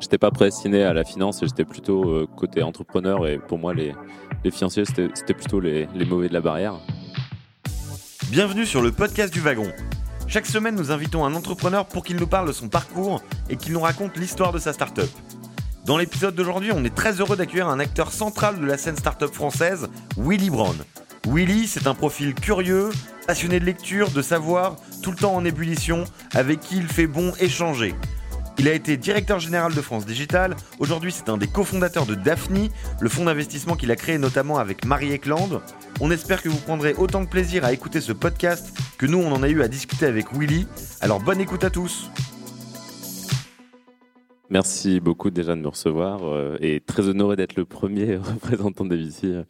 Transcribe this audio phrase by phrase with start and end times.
[0.00, 3.94] J'étais pas prédestiné à la finance, j'étais plutôt euh, côté entrepreneur et pour moi les,
[4.44, 6.74] les financiers c'était plutôt les, les mauvais de la barrière.
[8.30, 9.72] Bienvenue sur le podcast du wagon.
[10.28, 13.72] Chaque semaine, nous invitons un entrepreneur pour qu'il nous parle de son parcours et qu'il
[13.72, 15.08] nous raconte l'histoire de sa startup.
[15.86, 19.32] Dans l'épisode d'aujourd'hui, on est très heureux d'accueillir un acteur central de la scène startup
[19.32, 19.88] française,
[20.18, 20.76] Willy Brown.
[21.26, 22.90] Willy, c'est un profil curieux,
[23.26, 26.04] passionné de lecture, de savoir, tout le temps en ébullition,
[26.34, 27.94] avec qui il fait bon échanger.
[28.60, 30.56] Il a été directeur général de France Digital.
[30.80, 34.84] Aujourd'hui, c'est un des cofondateurs de Daphne, le fonds d'investissement qu'il a créé notamment avec
[34.84, 35.60] Marie Eklund.
[36.00, 39.30] On espère que vous prendrez autant de plaisir à écouter ce podcast que nous, on
[39.30, 40.66] en a eu à discuter avec Willy.
[41.00, 42.10] Alors bonne écoute à tous.
[44.50, 49.44] Merci beaucoup déjà de me recevoir euh, et très honoré d'être le premier représentant VC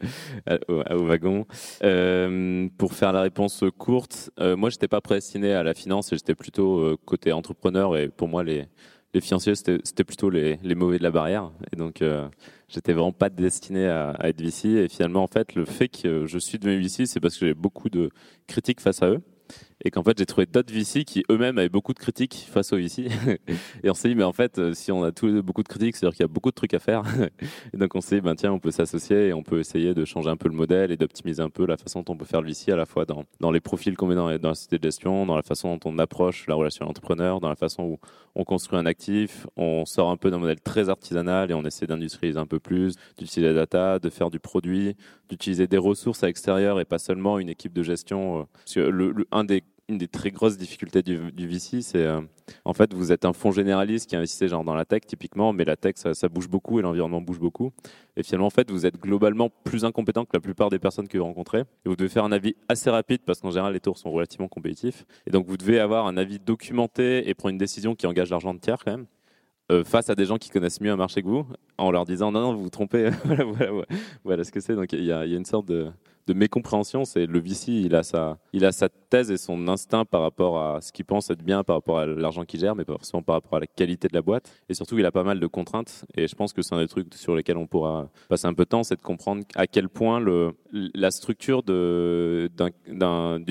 [0.51, 1.47] euh, au, wagon.
[1.85, 6.97] Euh, pour faire la réponse courte, moi j'étais pas prédestiné à la finance, j'étais plutôt
[7.05, 8.67] côté entrepreneur et pour moi les
[9.15, 11.51] les financiers, c'était plutôt les, les, mauvais de la barrière.
[11.73, 12.29] Et donc, euh,
[12.69, 14.69] j'étais vraiment pas destiné à, à, être VC.
[14.69, 17.55] Et finalement, en fait, le fait que je suis devenu VC, c'est parce que j'ai
[17.55, 18.11] beaucoup de
[18.47, 19.23] critiques face à eux
[19.85, 22.77] et qu'en fait j'ai trouvé d'autres VC qui eux-mêmes avaient beaucoup de critiques face aux
[22.77, 23.09] VC
[23.83, 25.97] et on s'est dit mais en fait euh, si on a tous beaucoup de critiques
[25.97, 27.03] c'est-à-dire qu'il y a beaucoup de trucs à faire.
[27.73, 30.05] Et donc on s'est dit ben tiens on peut s'associer et on peut essayer de
[30.05, 32.43] changer un peu le modèle et d'optimiser un peu la façon dont on peut faire
[32.43, 34.79] le VC à la fois dans, dans les profils qu'on met dans, dans la société
[34.79, 37.83] de gestion dans la façon dont on approche la relation à l'entrepreneur dans la façon
[37.83, 37.99] où
[38.35, 41.87] on construit un actif on sort un peu d'un modèle très artisanal et on essaie
[41.87, 44.97] d'industrialiser un peu plus d'utiliser la data de faire du produit
[45.29, 49.45] d'utiliser des ressources à l'extérieur et pas seulement une équipe de gestion euh, le, un
[49.45, 52.21] des une des très grosses difficultés du, VC, c'est euh,
[52.67, 55.65] en fait vous êtes un fonds généraliste qui investissait genre dans la tech typiquement, mais
[55.65, 57.73] la tech ça, bouge beaucoup et l'environnement bouge beaucoup.
[58.17, 61.17] Et finalement en fait vous êtes globalement plus incompétent que la plupart des personnes que
[61.17, 61.61] vous rencontrez.
[61.61, 64.49] Et vous devez faire un avis assez rapide parce qu'en général les tours sont relativement
[64.49, 65.07] compétitifs.
[65.27, 68.53] Et donc vous devez avoir un avis documenté et prendre une décision qui engage l'argent
[68.53, 69.07] de tiers quand même.
[69.71, 72.33] Euh, face à des gens qui connaissent mieux un marché que vous, en leur disant
[72.33, 73.85] non, non, vous vous trompez, voilà, voilà,
[74.25, 74.75] voilà, ce que c'est.
[74.75, 75.91] Donc il y, y a, une sorte de,
[76.29, 77.05] de mécompréhension.
[77.05, 80.61] C'est le VC, il a sa, il a sa thèse et son instinct par rapport
[80.63, 83.23] à ce qu'il pense être bien, par rapport à l'argent qu'il gère, mais pas forcément
[83.23, 84.53] par rapport à la qualité de la boîte.
[84.69, 86.05] Et surtout, il a pas mal de contraintes.
[86.15, 88.65] Et je pense que c'est un des trucs sur lesquels on pourra passer un peu
[88.65, 90.23] de temps, c'est de comprendre à quel point
[90.73, 92.49] la structure d'une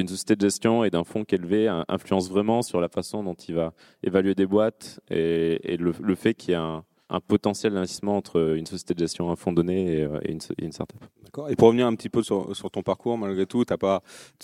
[0.08, 3.74] société de gestion et d'un fonds qu'élevé influence vraiment sur la façon dont il va
[4.04, 8.18] évaluer des boîtes et, et le, le fait qu'il y a un un potentiel d'investissement
[8.18, 11.00] entre une société de gestion, un fonds donné et, euh, une, une startup.
[11.24, 11.50] D'accord.
[11.50, 14.02] Et pour revenir un petit peu sur, sur ton parcours, malgré tout, tu pas,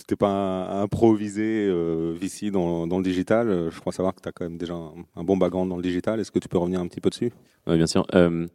[0.07, 3.69] t'es pas improvisé euh, VC dans, dans, le digital.
[3.69, 6.19] Je crois savoir que tu as quand même déjà un, bon background dans le digital.
[6.19, 7.31] Est-ce que tu peux revenir un petit peu dessus?
[7.67, 8.05] Oui, bien sûr.
[8.15, 8.47] Euh,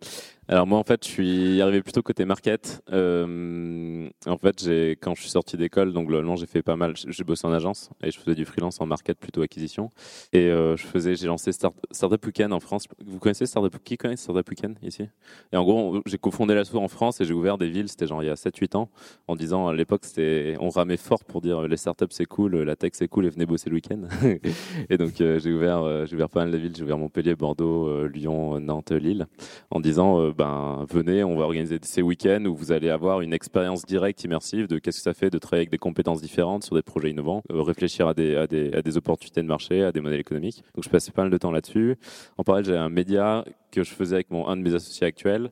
[0.50, 2.82] alors moi en fait je suis arrivé plutôt côté market.
[2.90, 6.94] Euh, en fait j'ai quand je suis sorti d'école donc globalement j'ai fait pas mal.
[6.96, 9.90] J'ai bossé en agence et je faisais du freelance en market plutôt acquisition.
[10.32, 12.86] Et euh, je faisais j'ai lancé Start, Startup Weekend en France.
[13.04, 15.06] Vous connaissez Startup qui connaît Startup Weekend ici?
[15.52, 17.90] Et en gros j'ai cofondé la en France et j'ai ouvert des villes.
[17.90, 18.88] C'était genre il y a 7-8 ans
[19.26, 22.74] en disant à l'époque c'était on ramait fort pour dire les startups c'est cool, la
[22.74, 24.00] tech c'est cool et venez bosser le week-end.
[24.88, 26.72] et donc euh, j'ai ouvert j'ai ouvert pas mal de villes.
[26.74, 29.26] J'ai ouvert Montpellier, Bordeaux, Lyon, Nantes, Lille
[29.70, 33.84] en disant ben, venez, on va organiser ces week-ends où vous allez avoir une expérience
[33.84, 36.82] directe, immersive de qu'est-ce que ça fait de travailler avec des compétences différentes sur des
[36.82, 40.62] projets innovants, euh, réfléchir à des, à, des, opportunités de marché, à des modèles économiques.
[40.76, 41.96] Donc je passais pas mal de temps là-dessus.
[42.36, 45.50] En parallèle, j'ai un média que je faisais avec mon, un de mes associés actuels.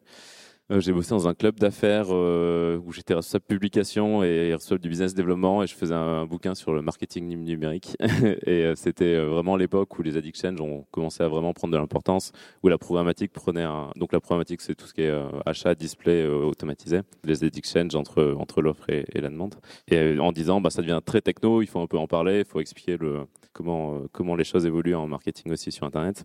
[0.72, 4.88] Euh, j'ai bossé dans un club d'affaires euh, où j'étais responsable publication et responsable du
[4.88, 7.96] business développement et je faisais un, bouquin sur le marketing numérique.
[8.00, 11.78] et euh, c'était vraiment l'époque où les ad exchanges ont commencé à vraiment prendre de
[11.78, 12.32] l'importance,
[12.64, 13.92] où la programmatique prenait un...
[13.94, 18.34] Donc la programmatique, c'est tout ce qui est achat, display automatisé, les ad exchanges entre,
[18.36, 19.54] entre l'offre et, et, la demande.
[19.88, 22.44] Et en disant, bah, ça devient très techno, il faut un peu en parler, il
[22.44, 26.24] faut expliquer le comment, euh, comment les choses évoluent en marketing aussi sur Internet.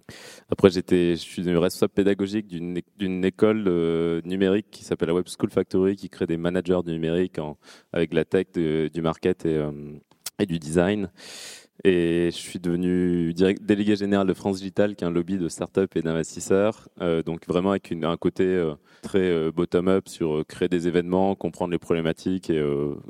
[0.49, 5.95] Après, je suis responsable pédagogique d'une, école euh, numérique qui s'appelle la Web School Factory,
[5.95, 7.39] qui crée des managers du numérique
[7.93, 9.71] avec la tech, du market et, euh,
[10.39, 11.09] et du design.
[11.83, 15.95] Et je suis devenu délégué général de France Digital, qui est un lobby de start-up
[15.95, 16.89] et d'investisseurs.
[17.01, 21.71] Euh, donc vraiment avec un côté euh, très euh, bottom-up sur créer des événements, comprendre
[21.71, 22.63] les problématiques et,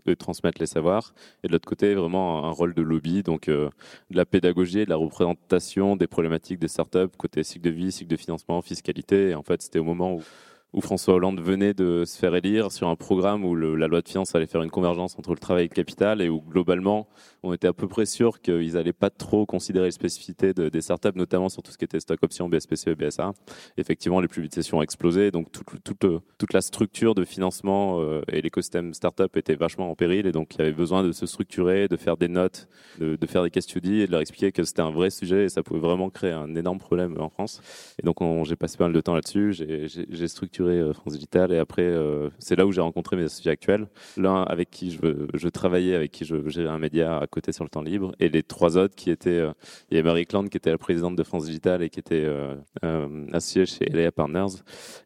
[0.05, 1.13] et, transmettre les savoirs.
[1.43, 3.69] Et de l'autre côté, vraiment un rôle de lobby, donc de
[4.09, 8.09] la pédagogie et de la représentation des problématiques des start-up, côté cycle de vie, cycle
[8.09, 9.29] de financement, fiscalité.
[9.29, 10.21] Et en fait, c'était au moment où
[10.73, 14.07] où François Hollande venait de se faire élire sur un programme où la loi de
[14.07, 17.07] finances allait faire une convergence entre le travail et le capital et où globalement
[17.43, 20.81] on était à peu près sûr qu'ils n'allaient pas trop considérer les spécificités de, des
[20.81, 23.33] startups, notamment sur tout ce qui était stock option, BSPCE, BSA.
[23.77, 29.35] Effectivement, les publications ont explosé, donc toute, la structure de financement euh, et l'écosystème startup
[29.37, 32.17] était vachement en péril et donc il y avait besoin de se structurer, de faire
[32.17, 32.67] des notes,
[32.99, 35.45] de, de faire des case studies et de leur expliquer que c'était un vrai sujet
[35.45, 37.61] et ça pouvait vraiment créer un énorme problème en France.
[38.01, 41.57] Et donc j'ai passé pas mal de temps là-dessus, j'ai structuré euh, France Digital et
[41.57, 43.87] après euh, c'est là où j'ai rencontré mes associés actuels,
[44.17, 47.69] l'un avec qui je, travaillais, avec qui je gérais un média à côté sur le
[47.69, 48.13] temps libre.
[48.19, 49.51] Et les trois autres qui étaient, euh,
[49.89, 52.27] il y a Marie Cland qui était la présidente de France Digital et qui était
[53.33, 54.61] associée chez LA Partners,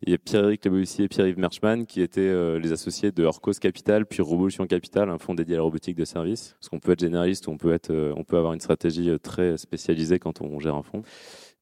[0.06, 4.06] il y a Pierre-Éric Lebovici et Pierre-Yves Merchman qui étaient les associés de Orcos Capital
[4.06, 7.00] puis Revolution Capital, un fonds dédié à la robotique de service, parce qu'on peut être
[7.00, 10.76] généraliste ou on peut être, on peut avoir une stratégie très spécialisée quand on gère
[10.76, 11.04] un fonds.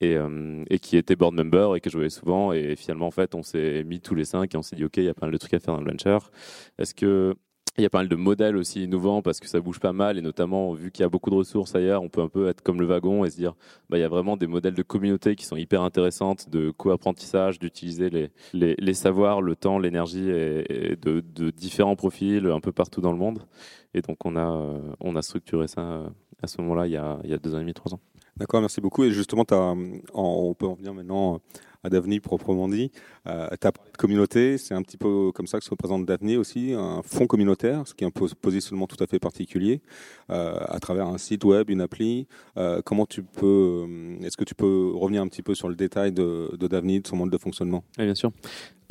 [0.03, 2.53] Euh, et, qui était board member et que je voyais souvent.
[2.53, 4.97] Et finalement, en fait, on s'est mis tous les cinq et on s'est dit, OK,
[4.97, 6.31] il y a pas mal de trucs à faire dans le venture.
[6.77, 7.35] Est-ce que
[7.77, 10.17] il y a pas mal de modèles aussi innovants parce que ça bouge pas mal
[10.17, 12.61] et notamment vu qu'il y a beaucoup de ressources ailleurs, on peut un peu être
[12.61, 13.55] comme le wagon et se dire
[13.89, 17.57] bah il y a vraiment des modèles de communauté qui sont hyper intéressantes de co-apprentissage,
[17.57, 23.01] d'utiliser les, les, savoirs, le temps, l'énergie et, de, de, différents profils un peu partout
[23.01, 23.39] dans le monde.
[23.95, 26.03] Et donc on a euh, on a structuré ça
[26.43, 27.99] à ce moment-là il y a il y a deux ans et demi, trois ans.
[28.37, 29.03] D'accord, merci beaucoup.
[29.03, 29.73] Et justement, as,
[30.13, 31.39] on peut en venir maintenant
[31.83, 32.91] à Davni proprement dit.
[33.27, 33.47] Euh,
[33.97, 37.87] communauté, c'est un petit peu comme ça que se représente Davni aussi, un fonds communautaire,
[37.87, 39.81] ce qui est un positionnement tout à fait particulier,
[40.29, 42.27] euh, à travers un site web, une appli.
[42.57, 45.75] Euh, comment tu peux, euh, est-ce que tu peux revenir un petit peu sur le
[45.75, 47.83] détail de, de Davni, de son mode de fonctionnement?
[47.97, 48.31] Oui, bien sûr.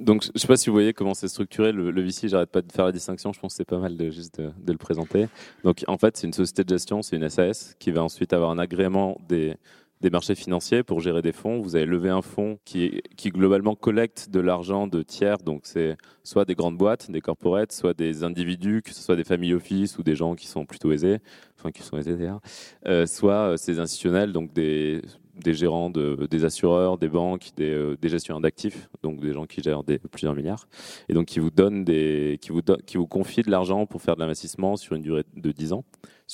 [0.00, 1.70] Donc, je ne sais pas si vous voyez comment c'est structuré.
[1.70, 3.32] Le, le VC, j'arrête pas de faire la distinction.
[3.32, 5.28] Je pense que c'est pas mal de juste de, le présenter.
[5.64, 8.50] Donc, en fait, c'est une société de gestion, c'est une SAS qui va ensuite avoir
[8.50, 9.54] un agrément des,
[10.02, 11.60] des marchés financiers pour gérer des fonds.
[11.60, 15.96] Vous avez levé un fonds qui, qui globalement collecte de l'argent de tiers, donc c'est
[16.24, 19.96] soit des grandes boîtes, des corporates, soit des individus, que ce soit des familles office
[19.98, 21.18] ou des gens qui sont plutôt aisés,
[21.58, 22.40] enfin qui sont aisés d'ailleurs,
[22.86, 25.00] euh, soit ces institutionnels, donc des
[25.34, 29.46] des gérants de, des assureurs, des banques, des, euh, des gestionnaires d'actifs, donc des gens
[29.46, 30.68] qui gèrent des, plusieurs milliards,
[31.08, 34.20] et donc qui vous des, qui vous, qui vous confient de l'argent pour faire de
[34.20, 35.84] l'investissement sur une durée de 10 ans.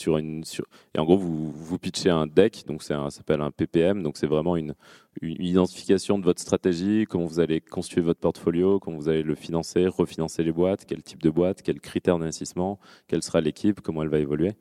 [0.07, 4.57] Et en gros, vous, pitchez un deck, donc ça s'appelle un PPM, donc c'est vraiment
[4.57, 4.75] une,
[5.21, 9.89] identification de votre stratégie, comment vous allez construire votre portfolio, comment vous allez le financer,
[9.89, 12.79] refinancer les boîtes, quel type de boîte, quels critères d'investissement,
[13.09, 14.53] quelle sera l'équipe, comment elle va évoluer,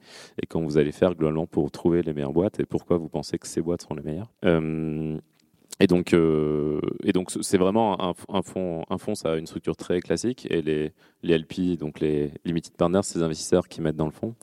[0.42, 3.38] et comment vous allez faire globalement pour trouver les meilleures boîtes et pourquoi vous pensez
[3.38, 4.31] que ces boîtes seront les meilleures.
[4.45, 5.19] Euh,
[5.80, 8.83] et donc, euh, et donc, c'est vraiment un, un, fonds.
[8.90, 10.92] Un fonds, ça a une structure très classique, et les,
[11.22, 14.36] les LP, donc les limited partners, ces investisseurs qui mettent dans le fonds.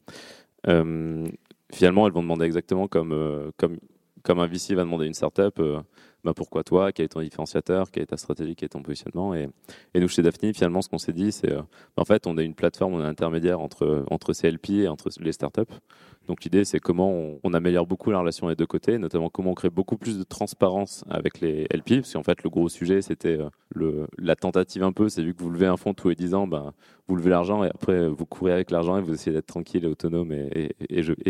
[0.69, 1.27] Euh,
[1.73, 3.79] finalement, elles vont demander exactement comme, euh, comme
[4.23, 5.81] comme un VC va demander une startup, euh,
[6.25, 9.35] bah pourquoi toi, quel est ton différenciateur, quelle est ta stratégie, quel est ton positionnement.
[9.35, 9.49] Et,
[9.95, 11.61] nous, chez Daphne, finalement, ce qu'on s'est dit, c'est euh,
[11.97, 15.33] en fait, on est une plateforme, on est intermédiaire entre, entre CLP et entre les
[15.33, 15.63] startups.
[16.27, 17.13] Donc l'idée, c'est comment
[17.43, 20.25] on, améliore beaucoup la relation des deux côtés, notamment comment on crée beaucoup plus de
[20.25, 23.39] transparence avec les LP, parce qu'en fait, le gros sujet, c'était
[23.77, 26.35] euh, la tentative un peu, c'est vu que vous levez un fonds tous les 10
[26.35, 26.73] ans, ben,
[27.09, 29.89] vous levez l'argent et après, vous courez avec l'argent et vous essayez d'être tranquille et
[29.89, 30.75] autonome et,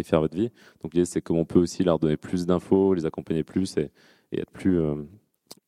[0.05, 0.51] faire votre vie.
[0.83, 3.77] Donc l'idée, c'est comment on peut aussi leur donner plus d'infos, les accompagner plus
[4.41, 4.81] être plus...
[4.81, 4.97] Euh,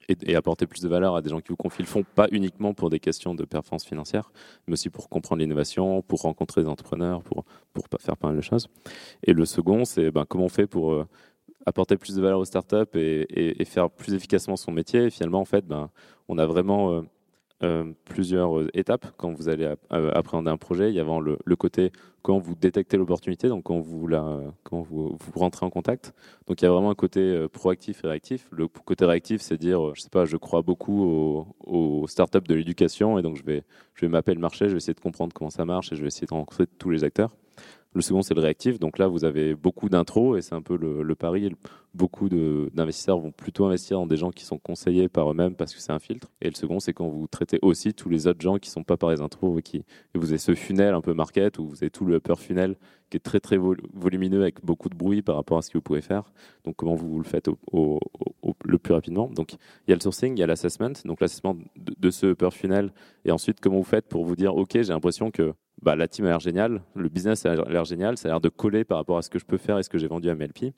[0.09, 2.75] et, apporter plus de valeur à des gens qui vous confient le fonds, pas uniquement
[2.75, 4.31] pour des questions de performance financière,
[4.67, 8.43] mais aussi pour comprendre l'innovation, pour rencontrer des entrepreneurs, pour, pour faire pas mal de
[8.43, 8.69] choses.
[9.25, 11.07] Et le second, c'est ben, comment on fait pour euh,
[11.67, 15.05] apporter plus de valeur aux startups et, et, faire plus efficacement son métier.
[15.05, 15.91] Et finalement, en fait, ben,
[16.29, 17.03] on a vraiment euh,
[17.63, 20.91] euh, plusieurs euh, étapes quand vous allez appréhender un projet.
[20.91, 24.83] Il y a avant le, côté quand vous détectez l'opportunité, donc quand vous, la, quand
[24.83, 26.13] vous, vous rentrez en contact.
[26.47, 28.47] Donc il y a vraiment un côté euh, proactif et réactif.
[28.51, 32.55] Le côté réactif, c'est dire, je sais pas, je crois beaucoup aux, aux startups de
[32.55, 33.63] l'éducation et donc je vais,
[33.95, 36.03] je vais mapper le marché, je vais essayer de comprendre comment ça marche et je
[36.03, 37.31] vais essayer de rencontrer tous les acteurs.
[37.97, 38.79] Le second, c'est le réactif.
[38.79, 41.51] Donc là, vous avez beaucoup d'intros et c'est un peu le, pari.
[41.95, 45.81] Beaucoup d'investisseurs vont plutôt investir dans des gens qui sont conseillés par eux-mêmes parce que
[45.81, 46.29] c'est un filtre.
[46.43, 48.99] Et le second, c'est quand vous traitez aussi tous les autres gens qui sont pas
[48.99, 49.83] par les intros et qui
[50.15, 52.77] vous avez ce funnel un peu market où vous avez tout le upper funnel
[53.09, 55.83] qui est très très volumineux avec beaucoup de bruit par rapport à ce que vous
[55.83, 56.25] pouvez faire.
[56.65, 59.31] Donc comment vous, le faites le plus rapidement.
[59.31, 62.27] Donc il y a le sourcing, il y a l'assessment, donc l'assessment de, de, ce
[62.27, 62.93] upper funnel
[63.25, 66.25] et ensuite comment vous faites pour vous dire ok j'ai l'impression que bah, la team
[66.25, 69.19] a l'air géniale, le business a l'air génial, ça a l'air de coller par rapport
[69.19, 70.73] à ce que je peux faire et ce que j'ai vendu à MLP.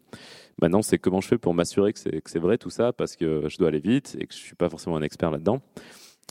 [0.61, 3.59] Maintenant, c'est comment je fais pour m'assurer que c'est vrai tout ça, parce que je
[3.59, 5.61] dois aller vite et que je suis pas forcément un expert là-dedans.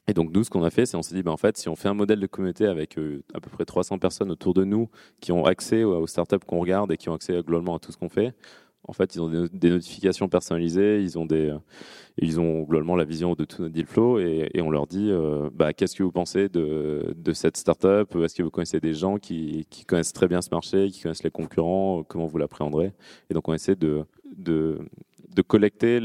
[0.09, 1.67] Et donc, nous, ce qu'on a fait, c'est on s'est dit, bah, en fait, si
[1.67, 4.63] on fait un modèle de communauté avec euh, à peu près 300 personnes autour de
[4.63, 7.91] nous qui ont accès aux startups qu'on regarde et qui ont accès globalement à tout
[7.91, 8.33] ce qu'on fait,
[8.87, 11.53] En fait, ils ont des, notifications personnalisées, ils ont des,
[12.17, 15.11] ils ont globalement la vision de tout notre deal flow et, on leur dit,
[15.53, 18.15] bah, qu'est-ce que vous pensez de, de cette startup?
[18.15, 21.31] Est-ce que vous connaissez des gens qui, connaissent très bien ce marché, qui connaissent les
[21.31, 22.03] concurrents?
[22.07, 22.93] Comment vous l'appréhenderez
[23.29, 24.05] Et donc, on essaie de,
[24.37, 24.79] de,
[25.35, 25.99] de collecter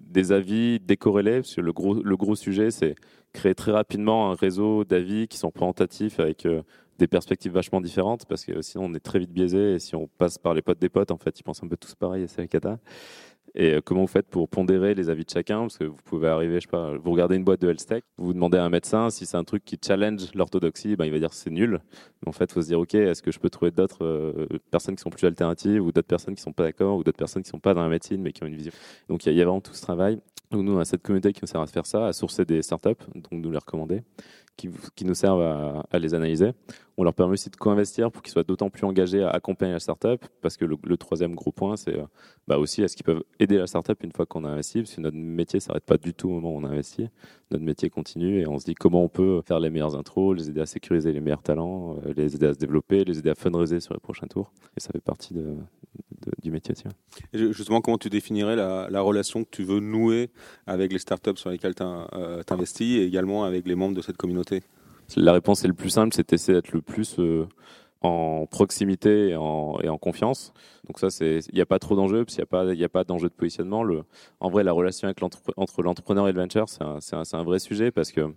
[0.00, 2.94] des avis décorrélés, parce que le gros, le gros sujet, c'est
[3.32, 6.62] créer très rapidement un réseau d'avis qui sont représentatifs avec euh,
[7.02, 10.06] des perspectives vachement différentes, parce que sinon on est très vite biaisé, et si on
[10.06, 12.28] passe par les potes des potes, en fait, ils pensent un peu tous pareil, et
[12.28, 12.78] c'est cata.
[13.54, 15.62] Et euh, comment vous faites pour pondérer les avis de chacun?
[15.62, 18.04] Parce que vous pouvez arriver, je sais pas, vous regardez une boîte de health tech,
[18.18, 21.18] vous demandez à un médecin si c'est un truc qui challenge l'orthodoxie, ben, il va
[21.18, 21.80] dire c'est nul.
[22.22, 24.46] Mais en fait, il faut se dire, ok, est-ce que je peux trouver d'autres euh,
[24.70, 27.42] personnes qui sont plus alternatives ou d'autres personnes qui sont pas d'accord ou d'autres personnes
[27.42, 28.72] qui sont pas dans la médecine mais qui ont une vision?
[29.08, 30.20] Donc il y, a vraiment tout ce travail.
[30.52, 32.62] Donc nous, on a cette communauté qui nous sert à faire ça, à sourcer des
[32.62, 34.02] startups, donc nous les recommander
[34.56, 36.52] qui, nous servent à, les analyser.
[36.96, 39.80] On leur permet aussi de co-investir pour qu'ils soient d'autant plus engagés à accompagner la
[39.80, 42.04] startup, parce que le, troisième gros point, c'est euh,
[42.46, 45.00] bah aussi est-ce qu'ils peuvent aider la startup une fois qu'on a investi, parce que
[45.00, 47.08] notre métier ne s'arrête pas du tout au moment où on a investi.
[47.50, 50.50] Notre métier continue et on se dit comment on peut faire les meilleures intros, les
[50.50, 53.34] aider à sécuriser les meilleurs talents, euh, les aider à se développer, les aider à
[53.34, 54.52] fundraiser sur les prochains tours.
[54.76, 55.34] Et ça fait partie
[56.42, 56.74] du métier.
[57.32, 60.30] Et justement, comment tu définirais la, relation que tu veux nouer
[60.66, 64.16] avec les startups sur lesquelles tu euh, investis et également avec les membres de cette
[64.16, 64.62] communauté?
[65.16, 67.46] La réponse est le plus simple, c'est d'essayer d'être le plus euh,
[68.00, 70.52] en proximité et en, confiance.
[70.86, 72.44] Donc ça, il n'y a pas trop d'enjeux, parce qu'il
[72.76, 73.84] n'y a pas, pas d'enjeu de positionnement.
[74.40, 75.12] En vrai, la relation
[75.56, 78.32] entre l'entrepreneur et le venture, c'est un, un, vrai sujet parce que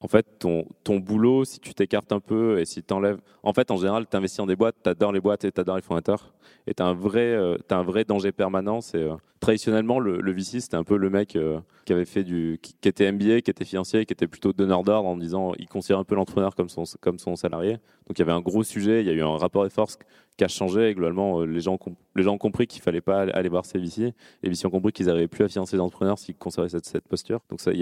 [0.00, 3.18] en fait, ton, ton boulot, si tu t'écartes un peu et si tu enlèves.
[3.42, 5.60] En fait, en général, tu investis dans des boîtes, tu adores les boîtes et tu
[5.60, 6.32] adores les fondateurs.
[6.68, 8.80] Et tu as, euh, un vrai danger permanent.
[8.80, 12.22] C'est, euh, traditionnellement, le, le VC, c'était un peu le mec euh, qui avait fait
[12.22, 12.60] du.
[12.62, 15.98] Qui, était MBA, qui était financier, qui était plutôt donneur d'ordre en disant il considère
[15.98, 17.72] un peu l'entrepreneur comme son, comme son salarié.
[18.06, 19.96] Donc il y avait un gros sujet, il y a eu un rapport de force
[19.96, 20.04] qui
[20.44, 20.90] a changé.
[20.90, 21.78] Et globalement, les gens,
[22.16, 24.14] les gens ont compris qu'il fallait pas aller voir ces VC.
[24.42, 27.40] Et VC ont compris qu'ils n'arrivaient plus à financer les entrepreneurs s'ils conservaient cette, posture.
[27.50, 27.72] Donc ça,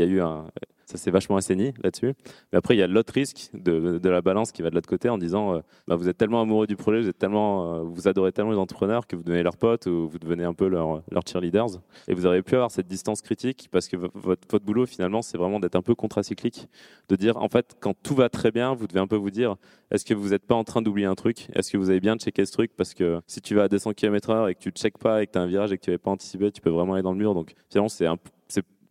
[0.86, 2.14] ça s'est vachement assaini là-dessus.
[2.52, 4.88] Mais après, il y a l'autre risque de, de, la balance qui va de l'autre
[4.88, 7.82] côté en disant euh, bah, vous êtes tellement amoureux du projet, vous, êtes tellement, euh,
[7.82, 10.68] vous adorez tellement les entrepreneurs que vous devenez leurs potes ou vous devenez un peu
[10.68, 11.80] leurs leur cheerleaders.
[12.06, 15.38] Et vous auriez pu avoir cette distance critique parce que votre, votre boulot, finalement, c'est
[15.38, 16.68] vraiment d'être un peu contracyclique.
[17.08, 19.56] De dire, en fait, quand tout va très bien, vous devez un peu vous dire
[19.90, 21.48] est-ce que vous n'êtes pas en train d'oublier un truc?
[21.54, 24.50] Est-ce que vous avez bien checké truc Parce que si tu vas à 200 km/h
[24.50, 25.90] et que tu ne checkes pas et que tu as un virage et que tu
[25.90, 27.34] n'avais pas anticipé, tu peux vraiment aller dans le mur.
[27.34, 28.06] Donc, finalement, c'est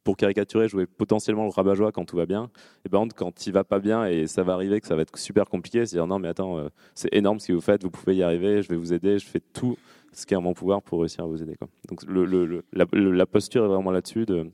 [0.05, 2.51] pour caricaturer, jouer potentiellement le rabat-joie quand tout va bien.
[2.85, 5.01] Et par contre, quand il va pas bien et ça va arriver, que ça va
[5.01, 7.83] être super compliqué, c'est dire non, mais attends, euh, c'est énorme ce que vous faites,
[7.83, 9.77] vous pouvez y arriver, je vais vous aider, je fais tout
[10.13, 11.55] ce qui est en mon pouvoir pour réussir à vous aider.
[11.55, 11.67] Quoi.
[11.89, 12.03] Donc
[12.71, 14.51] la, posture est vraiment là-dessus de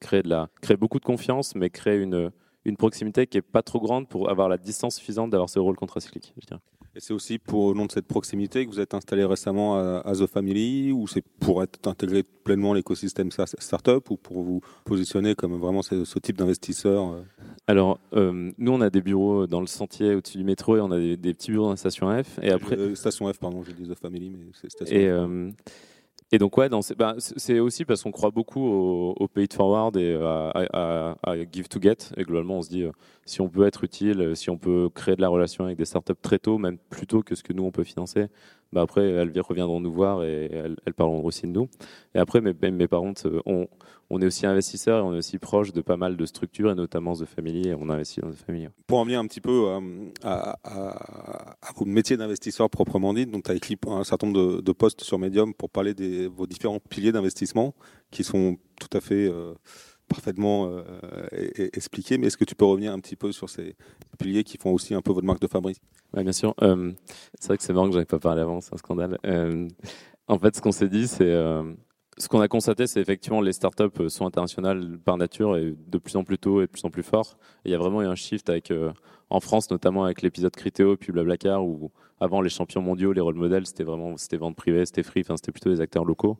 [0.00, 2.32] créer, de la, créer beaucoup de confiance, mais créer une,
[2.64, 5.76] une proximité qui est pas trop grande pour avoir la distance suffisante d'avoir ce rôle
[5.76, 6.32] contracyclique.
[6.38, 6.56] Je.
[6.96, 10.12] Et c'est aussi pour au nom de cette proximité que vous êtes installé récemment à,
[10.12, 15.34] The Family, ou c'est pour être intégré pleinement à l'écosystème startup, ou pour vous positionner
[15.34, 17.22] comme vraiment ce, type d'investisseur euh
[17.66, 20.92] Alors, euh, nous, on a des bureaux dans le sentier au-dessus du métro, et on
[20.92, 22.38] a des, petits bureaux dans la station F.
[22.42, 25.54] Et après, euh, station F, pardon, j'ai dit The Family, mais c'est station et, F.
[26.32, 30.14] Et donc ouais, bah, c'est aussi parce qu'on croit beaucoup au, au pay forward et
[30.14, 31.14] à,
[31.52, 31.96] give to get.
[32.16, 32.92] Et globalement, on se dit euh,
[33.24, 36.12] si on peut être utile, si on peut créer de la relation avec des startups
[36.22, 38.26] très tôt, même plus tôt que ce que nous on peut financer,
[38.74, 41.68] bah après elles reviendront nous voir et elles, parleront aussi de nous.
[42.14, 43.68] Et après, mais, mais par contre, euh, on,
[44.10, 46.74] on est aussi investisseur et on est aussi proche de pas mal de structures et
[46.74, 48.68] notamment The Family et on investit dans The Family.
[48.86, 50.58] Pour en venir un petit peu euh, à,
[51.76, 55.18] vos métiers d'investisseur proprement dit, donc tu as écrit un certain nombre de, postes sur
[55.18, 57.74] Medium pour parler de vos différents piliers d'investissement
[58.10, 59.54] qui sont tout à fait euh,
[60.08, 61.26] parfaitement euh,
[61.72, 63.76] expliqués, mais est-ce que tu peux revenir un petit peu sur ces
[64.18, 65.80] piliers qui font aussi un peu votre marque de fabrique?
[66.14, 66.54] Oui, bien sûr.
[66.58, 69.18] c'est vrai que c'est marrant que je n'avais pas parlé avant, c'est un scandale.
[70.28, 71.32] en fait, ce qu'on s'est dit, c'est
[72.18, 75.98] ce qu'on a constaté, c'est effectivement les startups euh, sont internationales par nature et de
[75.98, 77.36] plus en plus tôt et de plus en plus fort.
[77.64, 78.92] il y a vraiment eu un shift avec, euh,
[79.30, 83.34] en France, notamment avec l'épisode Criteo puis Blablacar, où avant les champions mondiaux, les rôles
[83.34, 86.38] modèles, c'était vraiment c'était vente privée, c'était free, enfin c'était plutôt des acteurs locaux.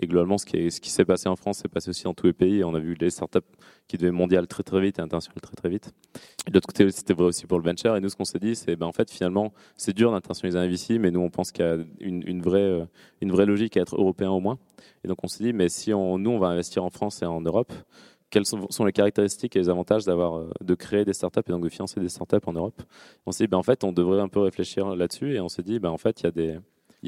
[0.00, 2.64] Et globalement, ce qui, s'est passé en France s'est passé aussi dans tous les pays.
[2.64, 3.38] On a vu les startups
[3.88, 5.92] qui devenaient mondiales très très vite et internationales très très vite.
[6.46, 7.96] Et de l'autre côté, c'était vrai aussi pour le venture.
[7.96, 10.68] Et nous, ce qu'on s'est dit, c'est ben en fait finalement, c'est dur d'internationaliser un
[10.68, 12.86] VC, mais nous on pense qu'il y a une, vraie
[13.20, 14.58] une vraie logique à être européen au moins.
[15.04, 17.40] Et donc on s'est dit, mais si nous on va investir en France et en
[17.40, 17.72] Europe,
[18.36, 21.64] quelles sont, les caractéristiques et les avantages d'avoir euh, de créer des startups et donc
[21.64, 22.82] de financer des startups en Europe?
[23.24, 25.62] On s'est dit, ben, en fait, on devrait un peu réfléchir là-dessus et on s'est
[25.62, 26.58] dit, ben, en fait, il y a des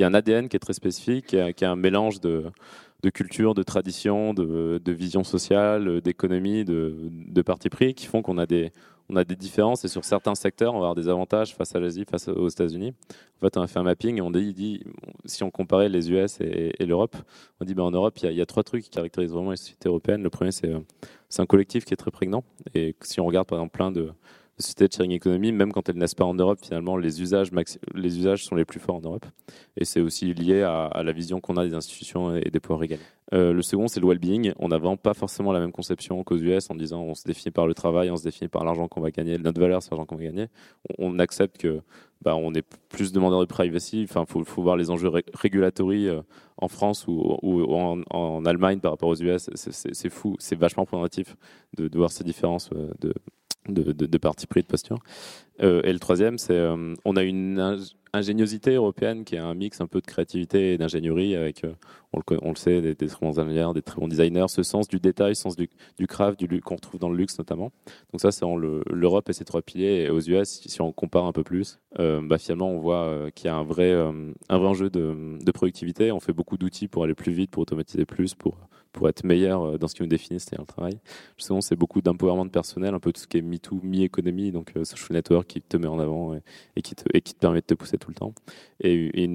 [0.00, 2.50] un ADN qui est très spécifique, qui est, un mélange de,
[3.12, 8.46] culture, de tradition, de, vision sociale, d'économie, de, de parti pris, qui font qu'on a
[8.46, 8.72] des,
[9.10, 11.80] on a des différences et sur certains secteurs, on va avoir des avantages face à
[11.80, 12.94] l'Asie, face aux États-Unis.
[13.38, 14.82] En fait, on a fait un mapping et on dit,
[15.24, 17.16] si on comparait les US et, l'Europe,
[17.60, 19.88] on dit ben, en Europe, il y, a trois trucs qui caractérisent vraiment les sociétés
[19.88, 20.22] européennes.
[20.22, 20.72] Le premier, c'est
[21.28, 22.42] c'est un collectif qui est très prégnant.
[22.74, 24.10] Et si on regarde par exemple plein de,
[24.58, 27.50] sociétés de sharing economy, même quand elles naissent pas en Europe, finalement, les usages,
[27.94, 29.26] les usages sont les plus forts en Europe.
[29.76, 33.02] Et c'est aussi lié à, la vision qu'on a des institutions et des pouvoirs régaliens.
[33.34, 34.52] Euh, le second, c'est le well-being.
[34.58, 37.52] On n'a vraiment pas forcément la même conception qu'aux US en disant on se définit
[37.52, 40.06] par le travail, on se définit par l'argent qu'on va gagner, notre valeur, c'est l'argent
[40.06, 40.46] qu'on va gagner.
[40.98, 41.80] On, accepte que
[42.22, 44.06] bah, on est plus demandeur de privacy.
[44.08, 46.22] Enfin, faut, voir les enjeux régulatory euh,
[46.56, 47.38] en France ou,
[48.10, 49.50] en, Allemagne par rapport aux US.
[49.54, 51.36] C'est fou, c'est vachement positif
[51.76, 52.90] de, voir ces différences euh,
[53.68, 54.98] de, parti pris, de posture.
[55.62, 57.78] Euh, et le troisième, c'est euh, on a une
[58.12, 61.72] ingéniosité européenne qui est un mix un peu de créativité et d'ingénierie avec, euh,
[62.12, 65.34] on, le, sait, des, très bons ingénieurs, des très bons designers, ce sens du détail,
[65.34, 65.68] ce sens du,
[66.06, 67.72] craft, qu'on retrouve dans le luxe notamment.
[68.12, 68.46] Donc ça, c'est
[68.90, 70.04] l'Europe et ses trois piliers.
[70.04, 73.48] Et aux US, si, on compare un peu plus, bah, finalement, on voit qu'il y
[73.48, 76.12] a un vrai, un vrai enjeu de productivité.
[76.12, 78.56] On fait beaucoup d'outils pour aller plus vite, pour automatiser plus, pour
[78.92, 80.98] pour être meilleur euh, dans ce qui nous définit, c'est-à-dire le travail.
[81.36, 84.84] Justement, c'est beaucoup d'empowerment personnel, un peu tout ce qui est MeToo, mi-économie, donc euh,
[84.84, 86.34] social network qui te met en avant
[86.76, 87.04] et, qui te,
[87.38, 88.34] permet de te pousser tout le temps.
[88.80, 89.26] Et,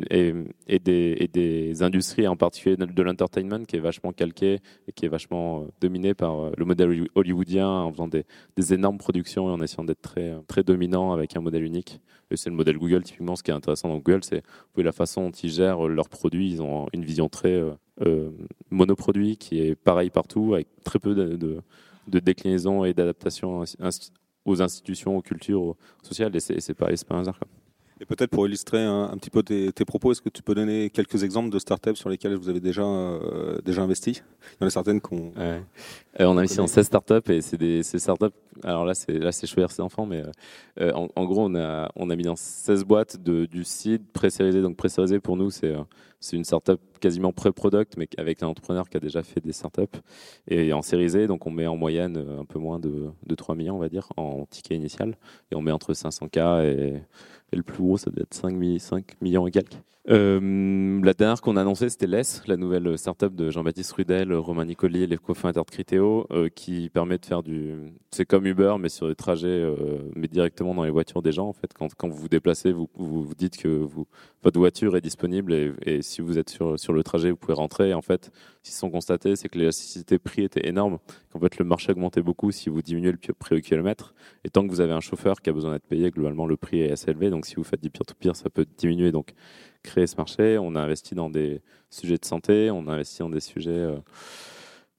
[0.84, 5.66] des, industries, en particulier de l'entertainment, qui est vachement calqué et qui est vachement euh,
[5.82, 10.02] dominé par le modèle hollywoodien en faisant des, des énormes productions et en essayant d'être
[10.02, 12.00] très, très dominant avec un modèle unique.
[12.32, 14.44] Et c'est le modèle Google, typiquement, ce qui est intéressant dans Google, c'est
[14.76, 16.52] la façon dont ils gèrent leurs produits.
[16.52, 17.62] Ils ont une vision très
[18.02, 18.32] euh,
[18.72, 21.36] monoproduit qui est pareil partout, avec très peu de,
[22.08, 23.64] de, déclinaison et d'adaptation
[24.46, 26.36] aux institutions, aux cultures, sociales.
[26.36, 27.40] Et c'est pas, pas un hasard.
[28.04, 31.24] Et peut-être pour illustrer un, petit peu tes, propos, est-ce que tu peux donner quelques
[31.24, 34.22] exemples de startups sur lesquelles vous avez déjà, euh, déjà investi?
[34.42, 35.32] Il y en a certaines qu'on.
[35.38, 35.62] Euh,
[36.20, 38.36] on a investi en 16 startups et c'est des startups.
[38.62, 40.22] Alors là, c'est là c'est choisir ses enfants, mais
[40.82, 44.62] euh, en, gros, on a on a mis dans 16 boîtes de, du site pré-sérisé.
[44.62, 45.74] Donc pré-sérisé pour nous, c'est
[46.20, 49.98] c'est une startup quasiment pré-product, mais avec un entrepreneur qui a déjà fait des startups
[50.50, 51.28] et en sérisé.
[51.28, 54.10] Donc on met en moyenne un peu moins de, de 3 millions, on va dire,
[54.18, 55.18] en ticket initial,
[55.52, 57.02] et on met entre 500K et
[57.54, 59.78] et le plus gros, ça doit être 5, 5 millions et quelques.
[60.10, 64.66] Euh, la dernière qu'on a annoncée, c'était LES, la nouvelle startup de Jean-Baptiste Rudel, Romain
[64.66, 67.94] Nicoli, les cofondateurs de Criteo, euh, qui permet de faire du.
[68.12, 71.48] C'est comme Uber, mais sur des trajets, euh, mais directement dans les voitures des gens.
[71.48, 74.06] En fait, quand, quand vous vous déplacez, vous, vous, dites que vous,
[74.44, 77.94] votre voiture est disponible et, si vous êtes sur, sur le trajet, vous pouvez rentrer.
[77.94, 78.30] En fait,
[78.62, 81.00] ce qu'ils sont constatés, c'est que l'élasticité prix était énorme.
[81.32, 84.14] Qu'en fait, le marché augmentait beaucoup si vous diminuez le prix au kilomètre.
[84.44, 86.82] Et tant que vous avez un chauffeur qui a besoin d'être payé, globalement, le prix
[86.82, 87.30] est assez élevé.
[87.30, 89.12] Donc, si vous faites du peer-to-peer, ça peut diminuer.
[89.12, 89.34] Donc,
[89.84, 90.58] créer ce marché.
[90.58, 93.98] On a investi dans des sujets de santé, on a investi dans des sujets euh,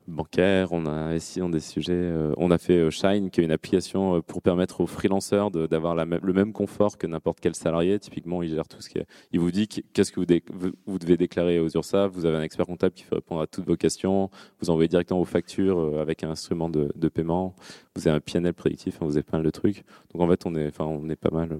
[0.07, 1.93] bancaires, on a investi dans des sujets.
[1.93, 5.95] Euh, on a fait euh, Shine, qui est une application pour permettre aux freelancers d'avoir
[5.95, 7.99] le même confort que n'importe quel salarié.
[7.99, 9.07] Typiquement, il gère tout ce qui est.
[9.33, 12.13] Il vous dit qu'est-ce que vous, devez déclarer aux URSAF.
[12.13, 14.31] Vous avez un expert comptable qui fait répondre à toutes vos questions.
[14.61, 17.55] Vous envoyez directement vos factures avec un instrument de, paiement.
[17.97, 18.99] Vous avez un PNL prédictif.
[19.01, 19.85] vous avez plein de trucs.
[20.13, 21.59] Donc en fait, on est, on est pas mal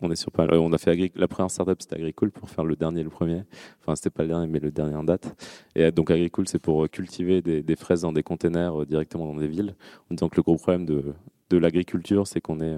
[0.00, 0.44] on est sur pas.
[0.44, 3.42] Euh, on a fait la première startup c'était Agricool pour faire le dernier le premier.
[3.80, 5.34] Enfin c'était pas le dernier mais le dernier en date.
[5.74, 9.38] Et euh, donc Agricool c'est pour euh, cultiver des, fraises dans des containers directement dans
[9.38, 9.74] des villes.
[10.10, 11.14] En disant que le gros problème de,
[11.50, 12.76] de l'agriculture c'est qu'on est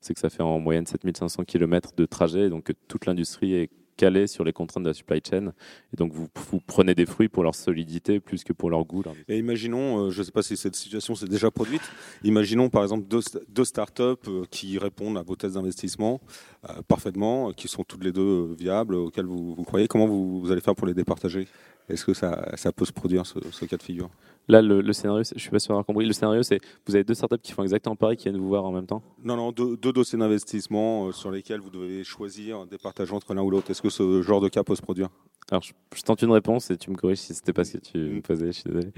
[0.00, 4.26] c'est que ça fait en moyenne 7500 km de trajet donc toute l'industrie est calé
[4.26, 5.52] sur les contraintes de la supply chain.
[5.92, 9.02] Et donc, vous, vous, prenez des fruits pour leur solidité plus que pour leur goût.
[9.28, 11.82] Et imaginons, euh, je ne sais pas si cette situation s'est déjà produite,
[12.24, 16.20] imaginons par exemple deux, deux startups euh, qui répondent à vos tests d'investissement
[16.68, 19.88] euh, parfaitement, qui sont toutes les deux viables, auxquelles vous, vous croyez.
[19.88, 21.46] Comment vous, vous allez faire pour les départager?
[21.88, 24.08] Est-ce que ça, ça, peut se produire, ce, ce cas de figure?
[24.48, 26.04] Là, le, scénario, je suis pas sûr d'avoir compris.
[26.04, 28.64] Le scénario, c'est vous avez deux startups qui font exactement pareil, qui viennent vous voir
[28.64, 29.02] en même temps?
[29.22, 33.50] Non, non, deux, dossiers d'investissement sur lesquels vous devez choisir des partages entre l'un ou
[33.50, 33.70] l'autre.
[33.70, 35.08] Est-ce que ce genre de cas peut se produire
[35.50, 37.98] Alors, je, tente une réponse et tu me corriges si c'était pas ce que tu
[37.98, 38.46] me posais.
[38.46, 38.92] Je suis désolé.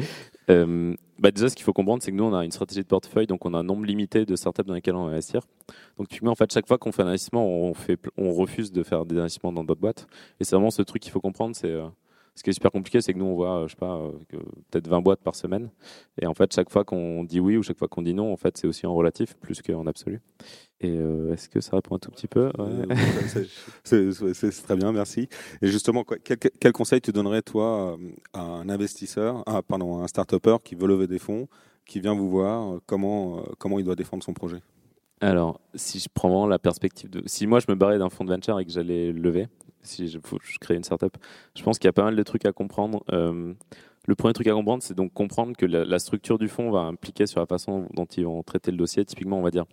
[0.50, 2.86] Euh, bah déjà, ce qu'il faut comprendre, c'est que nous, on a une stratégie de
[2.86, 5.40] portefeuille, donc on a un nombre limité de startups dans lesquelles on va investir.
[5.96, 8.82] Donc, tu en fait, chaque fois qu'on fait un investissement, on, fait, on refuse de
[8.82, 10.06] faire des investissements dans d'autres boîtes.
[10.38, 11.86] Et c'est vraiment ce truc qu'il faut comprendre, c'est euh,
[12.36, 14.10] ce qui est super compliqué, c'est que nous, on voit, euh, je sais pas, euh,
[14.70, 15.70] peut-être 20 boîtes par semaine.
[16.20, 18.36] Et en fait, chaque fois qu'on dit oui ou chaque fois qu'on dit non, en
[18.36, 20.20] fait, c'est aussi en relatif plus qu'en absolu.
[20.80, 22.50] Et euh, est-ce que ça répond un tout petit peu?
[23.84, 25.28] C'est très bien, merci.
[25.62, 27.96] Et justement, quel, conseil tu donnerais, toi,
[28.32, 31.48] à un investisseur, à, pardon, un start-upper qui veut lever des fonds,
[31.86, 34.60] qui vient vous voir, comment, comment il doit défendre son projet?
[35.20, 37.22] Alors, si je prends vraiment la perspective de.
[37.26, 39.46] Si moi je me barrais d'un fonds de venture et que j'allais lever,
[39.86, 40.18] si je,
[40.60, 41.16] crée une startup.
[41.56, 43.04] Je pense qu'il y a pas mal de trucs à comprendre.
[43.12, 43.54] Euh,
[44.06, 47.26] le premier truc à comprendre, c'est donc comprendre que la, structure du fonds va impliquer
[47.26, 49.04] sur la façon dont ils vont traiter le dossier.
[49.04, 49.64] Typiquement, on va dire,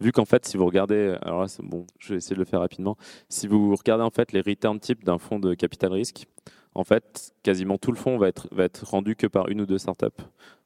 [0.00, 2.60] vu qu'en fait, si vous regardez, alors là, bon, je vais essayer de le faire
[2.60, 2.96] rapidement.
[3.28, 6.26] Si vous regardez en fait les return types d'un fonds de capital risque,
[6.74, 8.48] en fait, quasiment tout le fonds va être,
[8.84, 10.06] rendu que par une ou deux startups.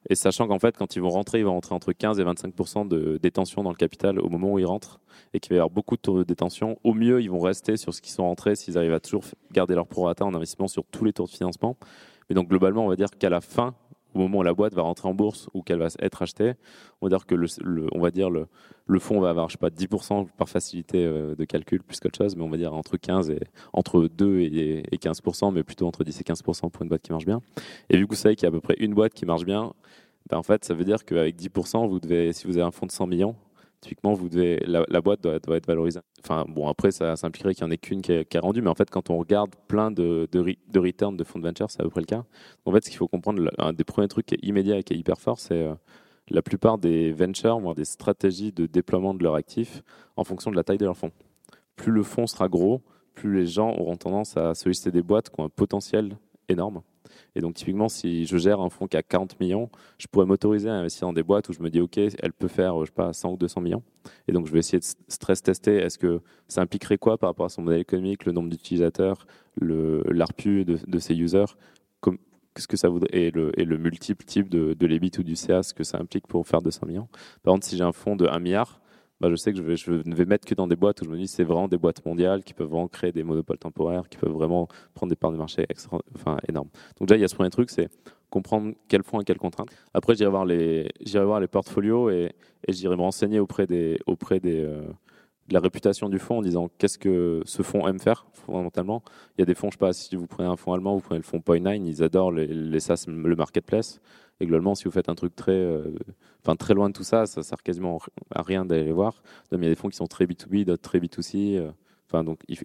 [0.08, 2.88] Et sachant qu'en fait, quand ils vont rentrer, ils vont rentrer entre 15 et 25%
[2.88, 5.00] de détention dans le capital au moment où ils rentrent,
[5.34, 6.78] et qu'il va y avoir beaucoup de taux de détention.
[6.84, 9.74] Au mieux, ils vont rester sur ce qu'ils sont rentrés s'ils arrivent à toujours garder
[9.74, 11.76] leur prorata en investissement sur tous les tours de financement.
[12.28, 13.74] Mais donc globalement, on va dire qu'à la fin,
[14.14, 16.54] au moment où la boîte va rentrer en bourse ou qu'elle va être achetée,
[17.00, 17.46] on va dire que le,
[17.92, 18.46] on va dire le,
[18.86, 22.18] le fonds va avoir, je sais pas, 10% par facilité euh, de calcul plus qu'autre
[22.18, 23.40] chose, mais on va dire entre 15 et
[23.72, 27.26] entre 2 et, 15%, mais plutôt entre 10 et 15% pour une boîte qui marche
[27.26, 27.40] bien.
[27.90, 29.44] Et vu que vous savez qu'il y a à peu près une boîte qui marche
[29.44, 29.72] bien,
[30.30, 32.86] ben en fait, ça veut dire qu'avec 10%, vous devez, si vous avez un fonds
[32.86, 33.34] de 100 millions,
[33.80, 36.00] typiquement, vous devez, la, boîte doit, être valorisée.
[36.22, 38.74] Enfin, bon, après, ça, impliquerait qu'il n'y en ait qu'une qui, a rendu, mais en
[38.74, 41.90] fait, quand on regarde plein de, de, returns de fonds de venture, c'est à peu
[41.90, 42.24] près le cas.
[42.64, 44.94] En fait, ce qu'il faut comprendre, un des premiers trucs qui est immédiat et qui
[44.94, 45.74] est hyper fort, c'est euh,
[46.30, 49.82] la plupart des ventures vont des stratégies de déploiement de leurs actifs
[50.16, 51.12] en fonction de la taille de leur fonds.
[51.76, 52.82] Plus le fonds sera gros,
[53.14, 56.82] plus les gens auront tendance à solliciter des boîtes qui ont un potentiel énorme.
[57.34, 60.68] Et donc, typiquement, si je gère un fonds qui a 40 millions, je pourrais m'autoriser
[60.68, 62.92] à investir dans des boîtes où je me dis, OK, elle peut faire, je sais
[62.92, 63.82] pas, 100 ou 200 millions.
[64.26, 65.76] Et donc, je vais essayer de stress tester.
[65.76, 69.26] Est-ce que ça impliquerait quoi par rapport à son modèle économique, le nombre d'utilisateurs,
[69.60, 71.56] l'ARPU de, ses users
[72.02, 75.36] Qu'est-ce que ça voudrait et le, et le multiple type de, de l'EBIT ou du
[75.36, 77.08] CA, ce que ça implique pour faire 200 millions.
[77.44, 78.80] Par contre, si j'ai un fonds de 1 milliard,
[79.20, 81.16] bah, je sais que je, ne vais mettre que dans des boîtes où je me
[81.16, 84.32] dis c'est vraiment des boîtes mondiales qui peuvent vraiment créer des monopoles temporaires, qui peuvent
[84.32, 86.68] vraiment prendre des parts de marché extra, enfin, énormes.
[86.98, 87.88] Donc déjà, il y a ce premier truc, c'est
[88.30, 89.70] comprendre quels fonds et quelles contraintes.
[89.94, 92.32] Après, j'irai voir les, voir les portfolios et,
[92.68, 94.82] j'irai me renseigner auprès des, auprès des, euh,
[95.48, 99.02] de la réputation du fonds en disant qu'est-ce que ce fonds aime faire fondamentalement.
[99.36, 101.00] Il y a des fonds, je sais pas, si vous prenez un fonds allemand, vous
[101.00, 104.00] prenez le fonds Point9, ils adorent les, les SaaS, le marketplace.
[104.40, 105.90] Et globalement, si vous faites un truc très, euh,
[106.44, 107.98] enfin très loin de tout ça, ça sert quasiment
[108.30, 109.22] à rien d'aller les voir.
[109.50, 111.56] il y a des fonds qui sont très B2B, d'autres très B2C.
[111.56, 111.70] Euh.
[112.10, 112.56] Enfin, donc il,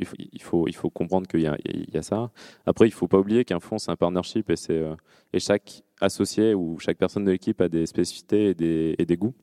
[0.42, 1.48] faut, comprendre qu'il y,
[1.98, 2.32] a ça.
[2.66, 4.96] Après, il ne faut pas oublier qu'un fonds, c'est un partnership et, c'est, euh,
[5.34, 9.34] et chaque associé ou chaque personne de l'équipe a des spécificités et des, goûts.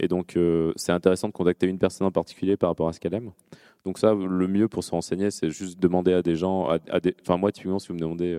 [0.00, 0.38] Et donc,
[0.76, 3.32] c'est intéressant de contacter une personne en particulier par rapport à ce qu'elle aime.
[3.86, 7.16] Donc ça, le mieux pour se renseigner, c'est juste demander à des gens, à, des...
[7.22, 8.38] enfin moi, typiquement, si vous me demandez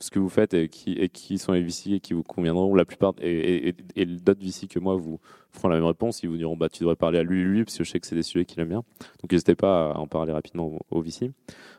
[0.00, 2.74] ce que vous faites et qui, sont les VC et qui vous conviendront.
[2.74, 5.18] La plupart et, d'autres VC que moi vous
[5.50, 6.22] feront la même réponse.
[6.22, 8.06] Ils vous diront bah tu devrais parler à lui, lui, parce que je sais que
[8.06, 8.84] c'est des sujets qu'il aime bien.
[9.22, 11.32] Donc n'hésitez pas à en parler rapidement au, VC.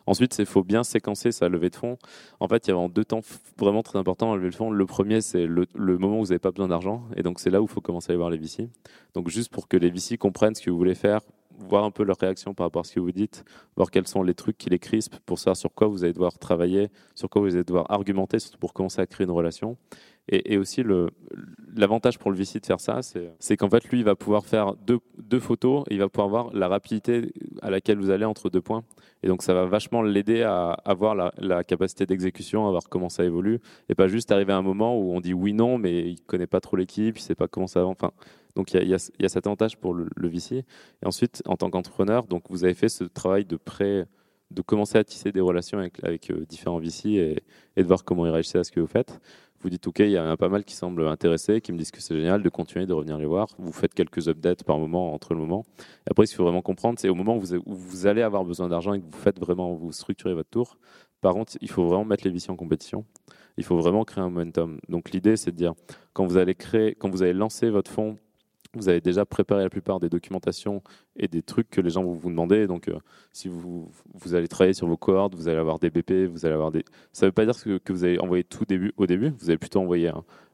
[0.06, 1.98] Ensuite, il faut bien séquencer sa levée de fonds.
[2.40, 3.22] En fait, il y a vraiment deux temps
[3.58, 4.72] vraiment très importants à lever de fonds.
[4.72, 7.50] Le premier, c'est le, le, moment où vous n'avez pas besoin d'argent, et donc c'est
[7.50, 8.70] là où il faut commencer à aller voir les VC.
[9.14, 11.22] Donc juste pour que les VC comprennent ce que vous voulez faire,
[11.68, 13.44] voir un peu leur réaction par rapport à ce que vous dites,
[13.76, 16.38] voir quels sont les trucs qui les crispent pour savoir sur quoi vous allez devoir
[16.38, 19.78] travailler, sur quoi vous allez devoir argumenter, surtout pour commencer à créer une relation.
[20.32, 20.84] Et, aussi,
[21.76, 23.00] l'avantage pour le VC de faire ça,
[23.40, 26.30] c'est qu'en fait, lui, il va pouvoir faire deux, deux, photos et il va pouvoir
[26.30, 28.84] voir la rapidité à laquelle vous allez entre deux points.
[29.24, 33.26] Et donc, ça va vachement l'aider à avoir la, capacité d'exécution, à voir comment ça
[33.26, 36.22] évolue, et pas juste arriver à un moment où on dit oui, non, mais il
[36.22, 37.88] connaît pas trop l'équipe, il sait pas comment ça va.
[37.88, 38.12] Enfin,
[38.56, 40.54] donc il y, a, cet avantage pour le, VC.
[40.54, 40.66] Et
[41.06, 43.58] ensuite, en tant qu'entrepreneur, donc vous avez fait ce travail de
[44.52, 47.10] de commencer à tisser des relations avec, euh, différents VC
[47.76, 49.22] et, de voir comment ils réagissaient à ce que vous faites.
[49.62, 51.92] Vous dites, OK, il y en a pas mal qui semblent intéressés, qui me disent
[51.92, 53.50] que c'est génial de continuer, de revenir les voir.
[53.58, 55.66] Vous faites quelques updates par moment, entre le moment.
[56.08, 58.22] Et après, ce qu'il faut vraiment comprendre, c'est au moment où vous, où vous, allez
[58.22, 60.78] avoir besoin d'argent et que vous faites vraiment, vous structurez votre tour.
[61.22, 63.06] Par contre, il faut vraiment mettre les VC en compétition.
[63.58, 64.80] Il faut vraiment créer un momentum.
[64.88, 65.74] Donc l'idée, c'est de dire,
[66.14, 68.18] quand vous allez créer, quand vous allez lancer votre fonds
[68.76, 70.84] vous avez déjà préparé la plupart des documentations
[71.20, 72.66] et des trucs que les gens vont vous demander.
[72.66, 72.98] Donc, euh,
[73.32, 76.56] si vous, vous allez travailler sur vos cohortes, vous allez avoir des BP, vous allez
[76.56, 76.84] avoir des.
[77.12, 79.34] Ça ne veut pas dire que, vous allez envoyer tout début, au début.
[79.40, 80.10] Vous allez plutôt envoyer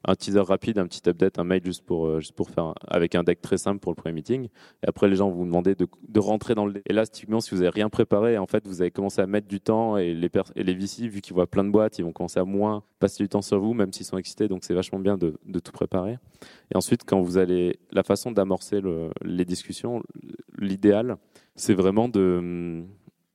[0.08, 3.16] un, teaser rapide, un petit update, un mail juste pour, euh, juste pour faire avec
[3.16, 4.46] un deck très simple pour le premier meeting.
[4.84, 6.82] Et après, les gens vont vous demander de, de rentrer dans le.
[6.86, 9.48] Et là, typiquement, si vous n'avez rien préparé, en fait, vous avez commencé à mettre
[9.48, 12.12] du temps et les, et les VC, vu qu'ils voient plein de boîtes, ils vont
[12.12, 14.48] commencer à moins passer du temps sur vous, même s'ils sont excités.
[14.48, 16.18] Donc, c'est vachement bien de, de, tout préparer.
[16.74, 17.80] Et ensuite, quand vous allez.
[17.92, 20.02] La façon d'amorcer le, les discussions,
[20.58, 21.18] l'idéal,
[21.56, 22.88] c'est vraiment de hum,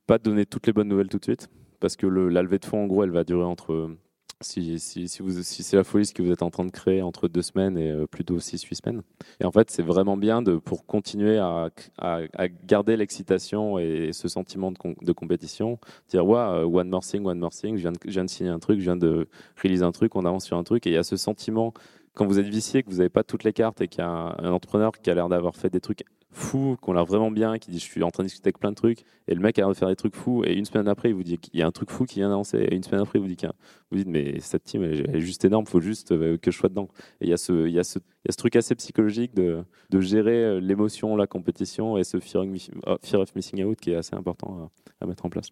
[0.06, 1.48] pas donner toutes les bonnes nouvelles tout de suite.
[1.80, 3.96] Parce que le, la levée de fonds, en gros, elle va durer entre
[4.42, 7.02] si, si, si, si c'est la folie ce que vous êtes en train de créer
[7.02, 9.02] entre deux semaines et euh, plutôt six, huit semaines.
[9.40, 14.28] Et en fait, c'est vraiment bien de, pour continuer à, à, garder l'excitation et ce
[14.28, 15.78] sentiment de, de compétition.
[16.08, 18.30] Dire, ouais, euh, one more thing, one more thing, je viens, de, je viens de
[18.30, 20.86] signer un truc, je viens de réaliser un truc, on avance sur un truc.
[20.86, 21.74] Et il y a ce sentiment,
[22.14, 24.36] quand vous êtes vicié, que vous n'avez pas toutes les cartes et qu'il y a
[24.38, 27.58] un entrepreneur qui a l'air d'avoir fait des trucs fous, qui ont l'air vraiment bien,
[27.58, 29.58] qui disent je suis en train de discuter avec plein de trucs, et le mec
[29.58, 31.58] a l'air de faire des trucs fous, et une semaine après, il vous dit qu'il
[31.58, 33.36] y a un truc fou qui vient d'annoncer, et une semaine après, il vous dit
[33.36, 33.50] qu'il
[33.90, 36.68] vous dites mais cette team elle est juste énorme, faut juste euh, que je sois
[36.68, 36.88] dedans.
[37.20, 38.74] Et il y a ce, il y a ce, il y a ce truc assez
[38.74, 43.92] psychologique de, de gérer euh, l'émotion, la compétition et ce fear, of missing out qui
[43.92, 45.48] est assez important à, mettre en place.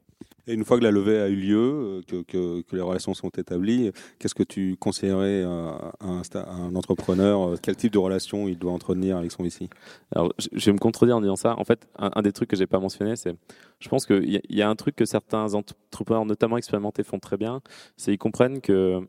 [0.46, 3.14] Et une fois que la levée a eu lieu, euh, que, que, que les relations
[3.14, 8.58] sont établies, qu'est-ce que tu conseillerais à un, un, entrepreneur Quel type de relation il
[8.58, 9.70] doit entretenir avec son VC
[10.14, 11.58] Alors, je, vais me contredire en disant ça.
[11.58, 13.34] En fait, un, des trucs que j'ai pas mentionné, c'est,
[13.80, 17.38] je pense qu'il y, y, a un truc que certains entrepreneurs, notamment expérimentés, font très
[17.38, 17.62] bien,
[17.96, 19.06] c'est ils comprennent que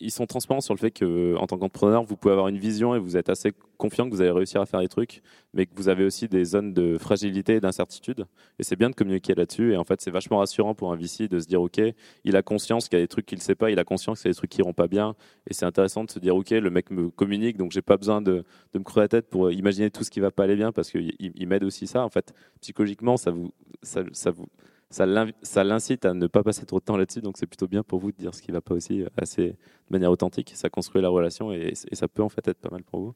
[0.00, 2.94] ils sont transparents sur le fait que, en tant qu'entrepreneur, vous pouvez avoir une vision
[2.94, 5.22] et vous êtes assez confiant que vous allez réussir à faire des trucs,
[5.54, 8.26] mais que vous avez aussi des zones de fragilité et d'incertitude.
[8.58, 9.72] Et c'est bien de communiquer là-dessus.
[9.72, 11.80] Et en fait, c'est vachement rassurant pour un VC de se dire, OK,
[12.24, 14.20] il a conscience qu'il y a des trucs qu'il ne sait pas, il a conscience
[14.20, 15.16] qu'il y a des trucs qui iront pas bien.
[15.48, 18.22] Et c'est intéressant de se dire, OK, le mec me communique, donc j'ai pas besoin
[18.22, 20.90] de, me creuser la tête pour imaginer tout ce qui va pas aller bien parce
[20.90, 22.04] qu'il il, m'aide aussi ça.
[22.04, 24.46] En fait, psychologiquement, ça vous, ça vous,
[24.90, 27.98] ça l'incite à ne pas passer trop de temps là-dessus, donc c'est plutôt bien pour
[27.98, 29.56] vous de dire ce qui ne va pas aussi assez de
[29.90, 30.52] manière authentique.
[30.54, 33.14] Ça construit la relation et, et, ça peut en fait être pas mal pour vous.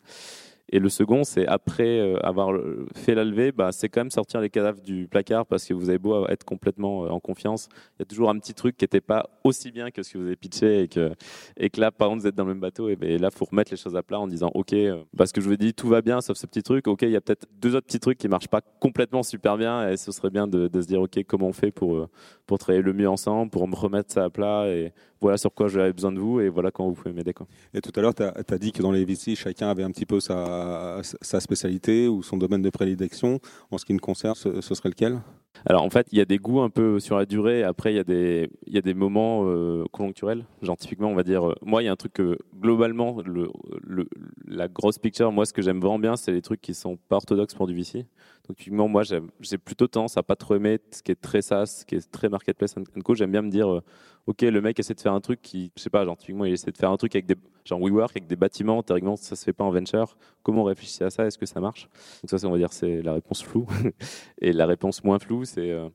[0.68, 2.58] Et le second, c'est après euh, avoir
[2.94, 5.88] fait la levée, bah, c'est quand même sortir les cadavres du placard parce que vous
[5.90, 8.84] avez beau être complètement euh, en confiance, il y a toujours un petit truc qui
[8.84, 12.22] n'était pas aussi bien que ce que vous avez pitché et que, là, par contre,
[12.22, 12.88] vous êtes dans le même bateau.
[12.88, 15.32] Et, ben, là, il faut remettre les choses à plat en disant, OK, euh, parce
[15.32, 16.86] que je vous dis, tout va bien sauf ce petit truc.
[16.86, 19.58] OK, il y a peut-être deux autres petits trucs qui ne marchent pas complètement super
[19.58, 22.08] bien et ce serait bien de, de, se dire, OK, comment on fait pour,
[22.46, 24.92] pour travailler le mieux ensemble, pour me remettre ça à plat et
[25.22, 27.32] voilà sur quoi j'avais besoin de vous et voilà quand vous pouvez m'aider.
[27.72, 30.04] Et tout à l'heure, tu as, dit que dans les VC, chacun avait un petit
[30.04, 33.38] peu sa, sa spécialité ou son domaine de prédilection.
[33.70, 35.20] En ce qui me concerne, ce, serait lequel?
[35.66, 37.62] Alors en fait, il y a des goûts un peu sur la durée.
[37.62, 40.44] Après, il y a des, il y a des moments euh, conjoncturels.
[40.62, 43.48] Genre typiquement, on va dire, euh, moi, il y a un truc que globalement, le,
[43.82, 44.08] le,
[44.46, 47.16] la grosse picture, moi, ce que j'aime vraiment bien, c'est les trucs qui sont pas
[47.16, 48.06] orthodoxes pour du VC.
[48.48, 51.66] Donc typiquement, moi, j'ai plutôt tendance à pas trop aimer ce qui est très SaaS,
[51.66, 53.14] ce qui est très marketplace co.
[53.14, 53.82] J'aime bien me dire, euh,
[54.26, 56.52] ok, le mec essaie de faire un truc qui, je sais pas, genre typiquement, il
[56.52, 59.44] essaie de faire un truc avec des, genre WeWork, avec des bâtiments, théoriquement, ça se
[59.44, 60.16] fait pas en venture.
[60.42, 61.26] Comment on réfléchit à ça?
[61.26, 61.88] Est-ce que ça marche?
[62.22, 63.66] Donc ça, on va dire, c'est la réponse floue.
[64.40, 65.88] Et la réponse moins floue, c'est euh,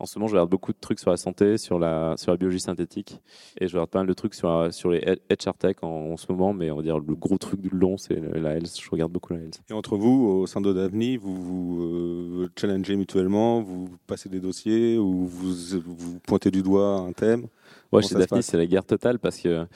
[0.00, 2.36] en ce moment, je regarde beaucoup de trucs sur la santé, sur la, sur la
[2.36, 3.20] biologie synthétique,
[3.60, 6.52] et je regarde pas mal de trucs sur, sur les HR tech en, ce moment,
[6.52, 8.78] mais on va dire le gros truc du long, c'est la health.
[8.80, 9.60] Je regarde beaucoup la health.
[9.68, 14.40] Et entre vous, au sein de d'Avni, vous vous euh, challengez mutuellement, vous passez des
[14.40, 17.48] dossiers, ou vous, vous pointez du doigt un thème?
[17.90, 19.66] Ouais, chez Daphne, c'est la guerre totale parce que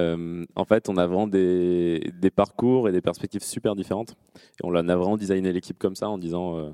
[0.00, 4.16] euh, en fait, on a vraiment des, parcours et des perspectives super différentes.
[4.34, 6.70] Et on a vraiment designé l'équipe comme ça en disant euh,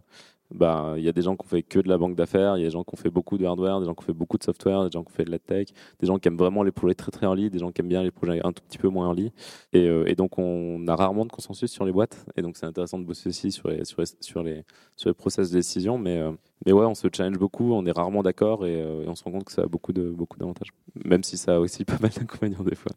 [0.55, 2.61] bah, il y a des gens qui ont fait que de la banque d'affaires, il
[2.61, 4.12] y a des gens qui ont fait beaucoup de hardware, des gens qui ont fait
[4.12, 6.37] beaucoup de software, des gens qui ont fait de la tech, des gens qui aiment
[6.37, 8.62] vraiment les projets très très early, des gens qui aiment bien les projets un tout
[8.62, 9.33] petit peu moins early.
[9.73, 12.25] Et, euh, et donc on a rarement de consensus sur les boîtes.
[12.37, 14.03] Et donc c'est intéressant de bosser aussi sur les, sur
[14.43, 14.65] les,
[14.97, 15.99] sur les, process de décision.
[15.99, 16.23] Mais,
[16.64, 19.23] mais ouais, on se challenge beaucoup, on est rarement d'accord et, euh, et, on se
[19.25, 20.71] rend compte que ça a beaucoup de beaucoup d'avantages.
[21.05, 22.92] Même si ça a aussi pas mal d'inconvénients des fois.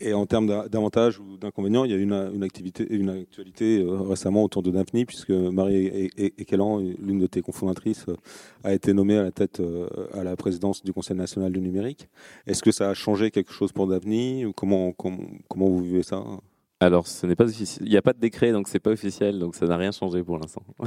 [0.00, 4.44] Et en termes d'avantages ou d'inconvénients, il y a une, une, activité, une actualité récemment
[4.44, 8.06] autour de Daphne, puisque Marie Ekelan, l'une de tes cofondatrices,
[8.62, 9.62] a été nommée à la tête
[10.12, 12.08] à la présidence du Conseil national du numérique.
[12.46, 15.18] Est-ce que ça a changé quelque chose pour Daphne comment, comment,
[15.48, 16.22] comment vous vivez ça?
[16.80, 17.86] Alors, ce n'est pas officiel.
[17.86, 20.22] Il n'y a pas de décret, donc c'est pas officiel, donc ça n'a rien changé
[20.22, 20.62] pour l'instant.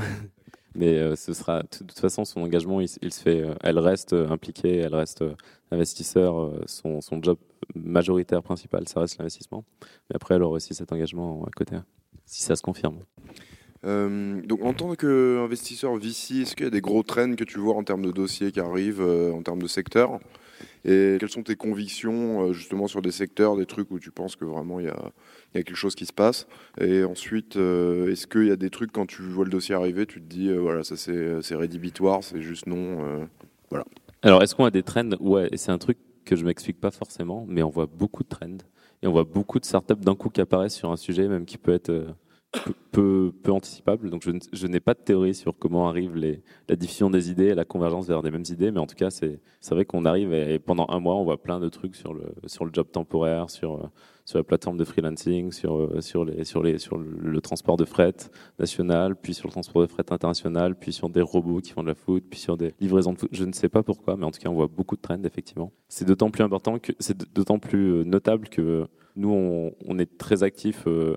[0.75, 3.41] Mais euh, ce sera, de toute façon, son engagement, il, se fait.
[3.41, 5.23] Euh, elle reste euh, impliquée, elle reste
[5.71, 6.53] investisseur.
[6.65, 7.37] Son, job
[7.75, 9.65] majoritaire principal, ça reste l'investissement.
[10.09, 11.75] Mais après, elle aura aussi cet engagement à côté,
[12.25, 12.99] si ça se confirme.
[13.83, 17.75] donc, en tant qu'investisseur VC, est-ce qu'il y a des gros trends que tu vois
[17.75, 20.19] en termes de dossiers qui arrivent, en termes de secteur
[20.85, 24.45] Et quelles sont tes convictions, justement, sur des secteurs, des trucs où tu penses que
[24.45, 25.11] vraiment il y a
[25.53, 26.47] quelque chose qui se passe?
[26.79, 30.05] Et ensuite, euh, est-ce qu'il y a des trucs, quand tu vois le dossier arriver,
[30.05, 33.05] tu te dis, euh, voilà, ça c'est rédhibitoire, c'est juste non.
[33.05, 33.25] Euh,
[33.69, 33.85] voilà.
[34.21, 35.09] Alors, est-ce qu'on a des trends?
[35.19, 38.57] Ouais, c'est un truc que je m'explique pas forcément, mais on voit beaucoup de trends.
[39.03, 41.57] Et on voit beaucoup de startups d'un coup qui apparaissent sur un sujet, même qui
[41.57, 42.15] peut être
[42.91, 44.09] peu, anticipable.
[44.09, 46.15] Donc je, n'ai pas de théorie sur comment arrive
[46.67, 49.09] la diffusion des idées et la convergence vers des mêmes idées, mais en tout cas,
[49.09, 52.33] c'est vrai qu'on arrive et, pendant un mois, on voit plein de trucs sur le,
[52.45, 53.89] sur le job temporaire, sur,
[54.25, 58.15] sur la plateforme de freelancing, sur, sur, les, sur, les, sur le transport de fret
[58.59, 61.87] national, puis sur le transport de fret international, puis sur des robots qui font de
[61.87, 63.29] la foot, puis sur des livraisons de foot.
[63.31, 65.71] Je ne sais pas pourquoi, mais en tout cas, on voit beaucoup de trends, effectivement.
[65.87, 68.85] C'est d'autant plus important c'est d'autant plus notable que
[69.15, 70.83] nous, on, on est très actifs.
[70.87, 71.15] Euh, euh,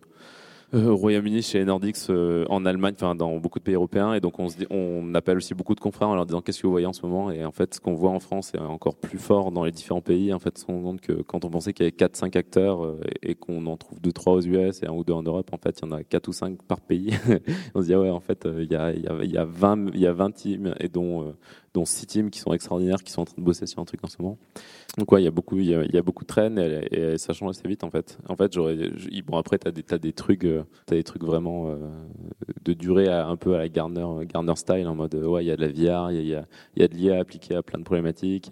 [0.87, 4.15] au Royaume-Uni, chez Nordics, euh, en Allemagne, enfin dans beaucoup de pays européens.
[4.15, 6.61] Et donc on, se dit, on appelle aussi beaucoup de confrères en leur disant qu'est-ce
[6.61, 7.31] que vous voyez en ce moment?
[7.31, 10.01] Et en fait, ce qu'on voit en France est encore plus fort dans les différents
[10.01, 10.33] pays.
[10.33, 13.35] En fait, on compte que quand on pensait qu'il y avait 4-5 acteurs euh, et
[13.35, 15.85] qu'on en trouve 2-3 aux US et un ou deux en Europe, en fait, il
[15.85, 17.11] y en a 4 ou 5 par pays.
[17.75, 19.45] on se dit, ah ouais, en fait, il y, a, y a, il, y a
[19.45, 21.35] 20, il y a 20 teams et dont,
[21.75, 24.01] dont 6 teams qui sont extraordinaires, qui sont en train de bosser sur un truc
[24.05, 24.39] en ce moment.
[24.97, 27.51] Donc ouais, il y a beaucoup, il y a, beaucoup de traînes et, ça change
[27.51, 28.19] assez vite en fait.
[28.29, 30.47] En fait, bon après t'as des, as des trucs,
[30.87, 31.77] t'as des trucs vraiment euh,
[32.65, 35.57] de durée un peu à la Garner, Garner style en mode ouais, il y a
[35.57, 38.51] de la VR, il y a, y a de l'IA appliquée à plein de problématiques.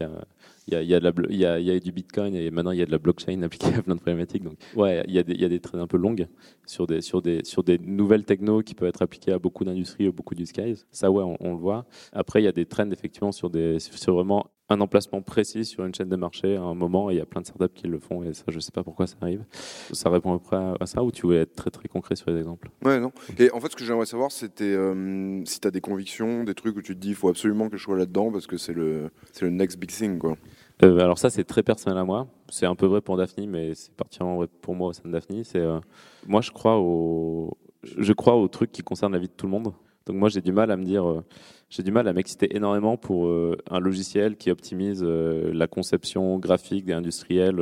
[0.68, 3.74] Il y, a, y, du Bitcoin et maintenant il y a de la blockchain appliquée
[3.74, 4.44] à plein de problématiques.
[4.44, 6.28] Donc, ouais, il y a des, des un peu longues
[6.66, 10.08] sur des, sur des, sur des nouvelles technos qui peuvent être appliquées à beaucoup d'industries
[10.08, 10.86] ou beaucoup d'use cases.
[10.90, 11.86] Ça, ouais, on, on, le voit.
[12.12, 15.84] Après, il y a des trends effectivement sur des, sur vraiment un emplacement précis sur
[15.84, 17.86] une chaîne de marché à un moment et il y a plein de startups qui
[17.86, 19.44] le font et ça je sais pas pourquoi ça arrive.
[19.92, 22.30] Ça répond à peu près à ça ou tu voulais être très très concret sur
[22.30, 22.70] les exemples?
[22.84, 23.12] Ouais non.
[23.38, 26.54] Et en fait ce que j'aimerais savoir c'était euh, si tu as des convictions, des
[26.54, 28.74] trucs où tu te dis il faut absolument que je sois là-dedans parce que c'est
[28.74, 30.36] le c'est le next big thing quoi.
[30.82, 32.26] Euh, alors ça c'est très personnel à moi.
[32.48, 35.12] C'est un peu vrai pour Daphne mais c'est particulièrement vrai pour moi au sein de
[35.12, 35.44] Daphne.
[35.44, 35.78] C'est euh,
[36.26, 39.52] moi je crois au je crois aux trucs qui concernent la vie de tout le
[39.52, 39.72] monde.
[40.06, 41.24] Donc moi j'ai du mal à me dire, euh,
[41.68, 46.38] j'ai du mal à m'exciter énormément pour euh, un logiciel qui optimise euh, la conception
[46.38, 47.56] graphique des industriels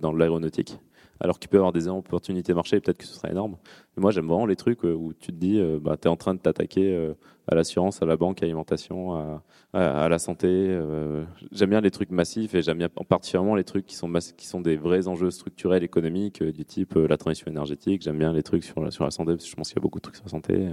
[0.00, 0.78] dans l'aéronautique.
[1.20, 3.56] Alors qu'il peut y avoir des opportunités marché, peut-être que ce serait énorme.
[3.96, 6.34] Mais moi j'aime vraiment les trucs où tu te dis, bah, tu es en train
[6.34, 7.14] de t'attaquer
[7.48, 9.14] à l'assurance, à la banque, à l'alimentation,
[9.72, 10.78] à, la santé.
[11.52, 14.60] j'aime bien les trucs massifs et j'aime bien particulièrement les trucs qui sont, qui sont
[14.60, 18.02] des vrais enjeux structurels économiques du type la transition énergétique.
[18.02, 19.80] J'aime bien les trucs sur la, sur la santé parce que je pense qu'il y
[19.80, 20.68] a beaucoup de trucs sur la santé.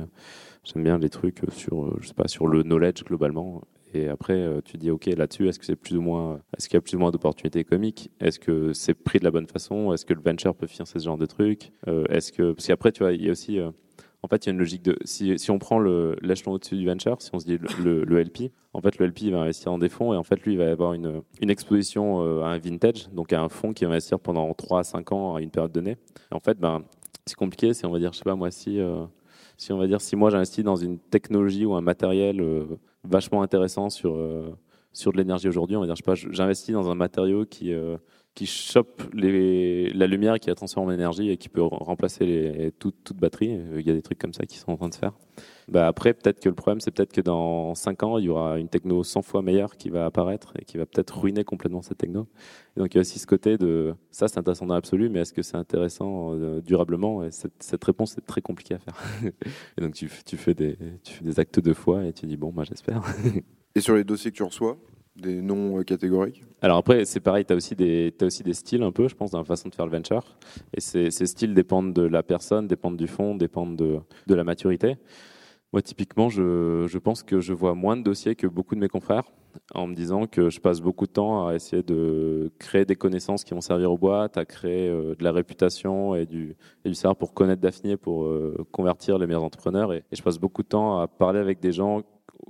[0.63, 3.61] J'aime bien les trucs sur, euh, je sais pas, sur le knowledge globalement.
[3.93, 6.75] Et après, euh, tu dis, OK, là-dessus, est-ce que c'est plus ou moins, est-ce qu'il
[6.75, 8.09] y a plus ou moins d'opportunités économiques?
[8.19, 9.93] Est-ce que c'est pris de la bonne façon?
[9.93, 12.91] Est-ce que le venture peut financer ce genre de trucs euh, Est-ce que, parce qu'après,
[12.91, 15.37] tu vois, il y a aussi, en fait, il y a une logique de, si,
[15.37, 18.81] si on prend l'échelon au-dessus du venture, si on se dit le, le, LP, en
[18.81, 20.93] fait, le LP va investir dans des fonds et en fait, lui, il va avoir
[20.93, 24.79] une, une exposition à un vintage, donc à un fonds qui va investir pendant 3
[24.79, 25.97] à 5 ans à une période donnée.
[26.31, 26.83] Et en fait, ben,
[27.25, 28.79] c'est compliqué, c'est, on va dire, je sais pas, moi, si,
[29.57, 32.65] si on va dire si moi j'investis dans une technologie ou un matériel euh,
[33.03, 34.55] vachement intéressant sur euh,
[34.91, 35.83] sur de l'énergie aujourd'hui, on
[36.15, 37.97] j'investis dans un matériau qui euh,
[38.35, 43.13] qui chope la lumière qui la transforme en énergie et qui peut remplacer les, toute,
[43.13, 43.59] batterie.
[43.77, 45.13] Il y a des trucs comme ça qui sont en train de faire.
[45.67, 48.59] Bah après, peut-être que le problème, c'est peut-être que dans 5 ans, il y aura
[48.59, 51.99] une techno 100 fois meilleure qui va apparaître et qui va peut-être ruiner complètement cette
[51.99, 52.27] techno.
[52.75, 55.19] Et donc il y a aussi ce côté de ça, c'est intéressant dans l'absolu, mais
[55.19, 57.23] est-ce que c'est intéressant euh, durablement?
[57.23, 58.95] Et cette, réponse est très compliquée à faire.
[59.77, 62.51] et donc tu, fais des, tu fais des actes de foi et tu dis bon,
[62.51, 63.03] moi j'espère.
[63.75, 64.77] et sur les dossiers que tu reçois?
[65.15, 68.83] Des noms euh, catégoriques Alors après, c'est pareil, tu as, aussi des, aussi des styles
[68.83, 70.37] un peu, je pense, dans la façon de faire le venture.
[70.73, 74.97] Et ces, styles dépendent de la personne, dépendent du fond, dépendent de, de la maturité.
[75.71, 78.89] Moi, typiquement, je, je, pense que je vois moins de dossiers que beaucoup de mes
[78.89, 79.25] confrères,
[79.73, 83.43] en me disant que je passe beaucoup de temps à essayer de créer des connaissances
[83.43, 86.95] qui vont servir aux boîtes, à créer euh, de la réputation et du, et du
[86.95, 89.93] savoir pour connaître Daphne, pour euh, convertir les meilleurs entrepreneurs.
[89.93, 92.01] Et, je passe beaucoup de temps à parler avec des gens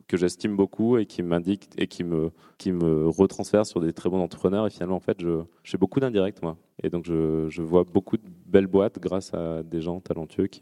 [0.08, 4.10] que j'estime beaucoup et qui m'indique et qui me, qui me retransfère sur des très
[4.10, 4.67] bons entrepreneurs.
[4.67, 6.58] Et finalement, en fait, je, fais beaucoup d'indirect, moi.
[6.82, 10.62] Et donc, je, je, vois beaucoup de belles boîtes grâce à des gens talentueux qui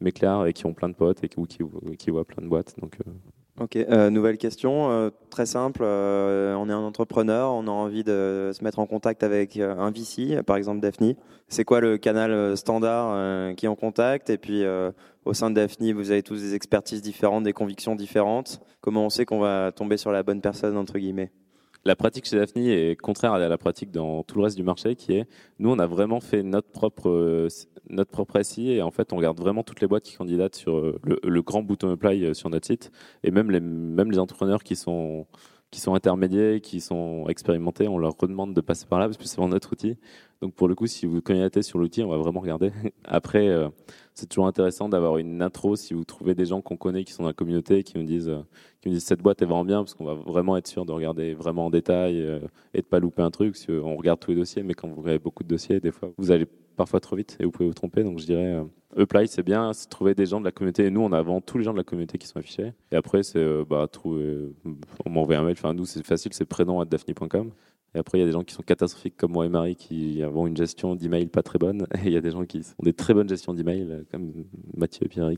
[0.00, 1.58] m'éclairent et qui ont plein de potes et qui, ou qui,
[1.98, 2.74] qui voient plein de boîtes.
[2.80, 3.10] Donc, euh,
[3.60, 5.82] Ok, euh, nouvelle question, euh, très simple.
[5.82, 10.44] On est un entrepreneur, on a envie de se mettre en contact avec un VC,
[10.44, 11.14] par exemple Daphne.
[11.48, 14.30] C'est quoi le canal standard qui est en contact?
[14.30, 14.62] Et puis
[15.28, 18.60] au sein Daphne, vous avez tous des expertises différentes, des convictions différentes.
[18.80, 21.30] Comment on sait qu'on va tomber sur la bonne personne entre guillemets?
[21.84, 24.96] La pratique chez Daphne est contraire à la pratique dans tout le reste du marché,
[24.96, 27.46] qui est, nous, on a vraiment fait notre propre,
[27.90, 30.78] notre propre SI et en fait, on regarde vraiment toutes les boîtes qui candidatent sur
[30.78, 32.90] euh, le, le grand bouton apply euh, sur notre site
[33.22, 35.26] et même les, même les entrepreneurs qui sont,
[35.70, 39.24] qui sont intermédiaires, qui sont expérimentés, on leur redemande de passer par là parce que
[39.24, 39.96] c'est vraiment notre outil.
[40.40, 42.72] Donc pour le coup, si vous candidatez sur l'outil, on va vraiment regarder.
[43.04, 43.68] Après, euh,
[44.14, 47.22] c'est toujours intéressant d'avoir une intro si vous trouvez des gens qu'on connaît qui sont
[47.22, 48.32] dans la communauté qui nous disent,
[48.80, 50.92] qui nous disent cette boîte est vraiment bien parce qu'on va vraiment être sûr de
[50.92, 52.18] regarder vraiment en détail
[52.72, 53.52] et de pas louper un truc.
[53.52, 56.10] Parce qu'on regarde tous les dossiers, mais quand vous regardez beaucoup de dossiers, des fois,
[56.16, 56.46] vous allez
[56.78, 58.02] parfois trop vite et vous pouvez vous tromper.
[58.02, 60.86] Donc je dirais, euh, apply, c'est bien, c'est trouver des gens de la communauté.
[60.86, 62.72] Et nous, on a avant tous les gens de la communauté qui sont affichés.
[62.90, 64.48] Et après, c'est euh, bah, trouver,
[65.04, 65.56] on m'envoie un mail.
[65.58, 67.50] Enfin, nous, c'est facile, c'est prénom à daphne.com.
[67.94, 70.22] Et après, il y a des gens qui sont catastrophiques comme moi et Marie qui
[70.22, 71.86] avons une gestion d'email pas très bonne.
[71.96, 74.32] Et il y a des gens qui ont des très bonnes gestions d'email comme
[74.76, 75.30] Mathieu, et Pierre.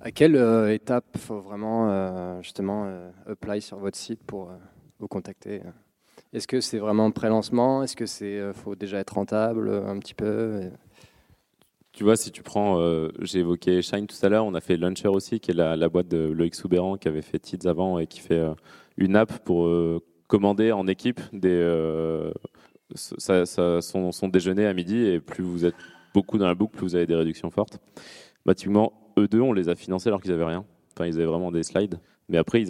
[0.00, 2.90] à quelle euh, étape faut vraiment justement
[3.26, 4.50] apply sur votre site pour
[4.98, 5.60] vous contacter
[6.32, 7.82] est-ce que c'est vraiment pré-lancement?
[7.82, 10.70] Est-ce que c'est euh, faut déjà être rentable euh, un petit peu
[11.92, 14.76] Tu vois, si tu prends, euh, j'ai évoqué Shine tout à l'heure, on a fait
[14.76, 18.06] Launcher aussi, qui est la, boîte de Loïc Soubéran qui avait fait Tids avant et
[18.06, 18.42] qui fait
[18.96, 19.70] une app pour
[20.26, 22.30] commander en équipe des,
[22.94, 25.74] ça, ça- son, son déjeuner à midi et plus vous êtes
[26.14, 27.78] beaucoup dans la boucle, plus vous avez des réductions fortes.
[28.44, 30.64] Bah, typiquement, eux deux, on les a financés alors qu'ils avaient rien.
[30.94, 31.98] Enfin, ils avaient vraiment des slides.
[32.28, 32.64] Mais après,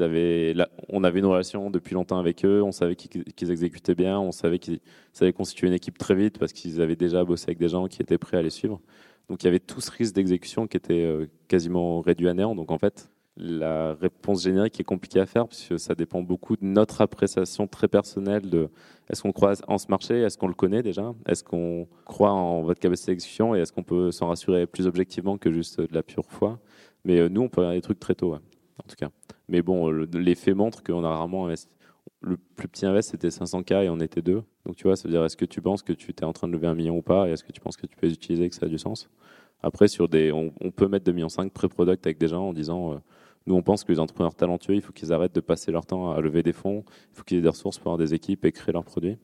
[0.89, 2.63] on avait une relation depuis longtemps avec eux.
[2.63, 4.19] On savait qu'ils exécutaient bien.
[4.19, 4.81] On savait qu'ils
[5.13, 8.03] savaient constituer une équipe très vite parce qu'ils avaient déjà bossé avec des gens qui
[8.03, 8.81] étaient prêts à les suivre.
[9.29, 12.55] Donc, il y avait tout ce risque d'exécution qui était euh, quasiment réduit à néant.
[12.55, 16.65] Donc, en fait, la réponse générique est compliquée à faire puisque ça dépend beaucoup de
[16.65, 18.69] notre appréciation très personnelle de
[19.09, 22.63] est-ce qu'on croit en ce marché, est-ce qu'on le connaît déjà, est-ce qu'on croit en
[22.63, 26.03] votre capacité d'exécution et est-ce qu'on peut s'en rassurer plus objectivement que juste de la
[26.03, 26.59] pure foi.
[27.05, 28.39] Mais euh, nous, on peut regarder des trucs très tôt, en
[28.87, 29.09] tout cas.
[29.53, 31.69] Mais bon, le- les faits montrent qu'on a rarement investi.
[32.23, 34.43] Le plus petit invest, c'était 500K et on était deux.
[34.67, 36.49] Donc tu vois, ça veut dire est-ce que tu penses que tu es en train
[36.49, 37.29] de lever un million ou pas?
[37.29, 39.09] Et est-ce que tu penses que tu peux les utiliser que ça a du sens?
[39.63, 42.95] Après, sur des, on, on peut mettre 2,5 millions pré-product avec des gens en disant
[42.95, 42.97] euh,
[43.47, 46.13] nous, on pense que les entrepreneurs talentueux, il faut qu'ils arrêtent de passer leur temps
[46.13, 48.53] à lever des fonds, il faut qu'ils aient des ressources pour avoir des équipes et
[48.53, 49.19] créer leurs produits.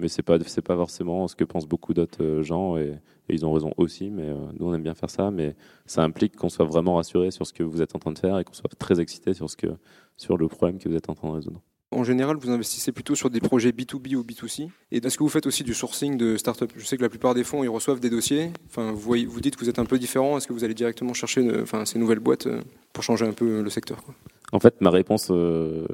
[0.00, 3.44] Mais c'est pas pas forcément ce que pensent beaucoup d'autres euh, gens et, et ils
[3.44, 4.10] ont raison aussi.
[4.10, 5.30] Mais euh, nous, on aime bien faire ça.
[5.30, 8.18] Mais ça implique qu'on soit vraiment rassuré sur ce que vous êtes en train de
[8.18, 9.68] faire et qu'on soit très excité sur ce que
[10.16, 11.62] sur le problème que vous êtes en train de résoudre.
[11.90, 14.68] En général, vous investissez plutôt sur des projets B2B ou B2C.
[14.92, 17.34] Et est-ce que vous faites aussi du sourcing de start-up Je sais que la plupart
[17.34, 18.50] des fonds, ils reçoivent des dossiers.
[18.66, 20.36] Enfin, vous, voyez, vous dites que vous êtes un peu différent.
[20.36, 22.60] Est-ce que vous allez directement chercher une- enfin, ces nouvelles boîtes euh,
[22.92, 24.02] pour changer un peu le secteur
[24.52, 25.86] En fait, ma réponse euh,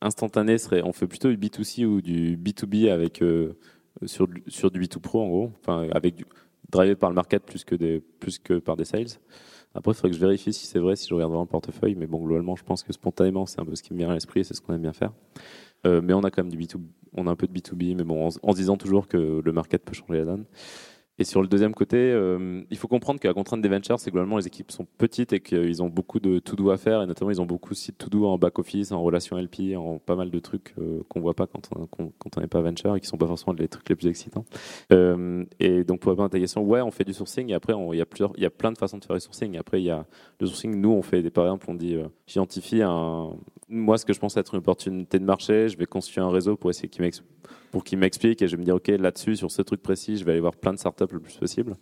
[0.00, 3.56] instantanée serait on fait plutôt du B2C ou du B2B avec euh,
[4.04, 6.24] sur, du- sur du B2 Pro en gros, enfin avec
[6.70, 9.06] drivé par le market plus que des plus que par des sales.
[9.76, 11.94] Après, il faudrait que je vérifie si c'est vrai, si je regarde vraiment le portefeuille,
[11.94, 14.14] mais bon, globalement, je pense que spontanément, c'est un peu ce qui me vient à
[14.14, 15.12] l'esprit, et c'est ce qu'on aime bien faire.
[15.86, 16.82] Euh, mais on a quand même du B2B,
[17.14, 19.52] on a un peu de B2B, mais bon, en, en se disant toujours que le
[19.52, 20.44] market peut changer la donne.
[21.18, 24.10] Et sur le deuxième côté, euh, il faut comprendre que la contrainte des ventures, c'est
[24.10, 27.30] globalement les équipes sont petites et qu'ils ont beaucoup de to-do à faire, et notamment
[27.30, 30.38] ils ont beaucoup aussi de to-do en back-office, en relation LP, en pas mal de
[30.38, 33.54] trucs euh, qu'on voit pas quand on n'est pas venture et qui sont pas forcément
[33.54, 34.44] les trucs les plus excitants.
[34.92, 37.72] Euh, et donc pour répondre à ta question, ouais, on fait du sourcing, et après
[37.72, 38.06] il y a
[38.36, 39.56] y a plein de façons de faire du sourcing.
[39.56, 40.04] Après il y a
[40.40, 43.30] le sourcing, nous on fait des, par exemple, on dit, euh, j'identifie un,
[43.68, 46.56] moi ce que je pense être une opportunité de marché, je vais construire un réseau
[46.56, 47.22] pour essayer qu'il m'ex-
[47.70, 50.24] pour qu'il m'explique et je vais me dire ok là-dessus sur ce truc précis je
[50.24, 51.74] vais aller voir plein de startups le plus possible.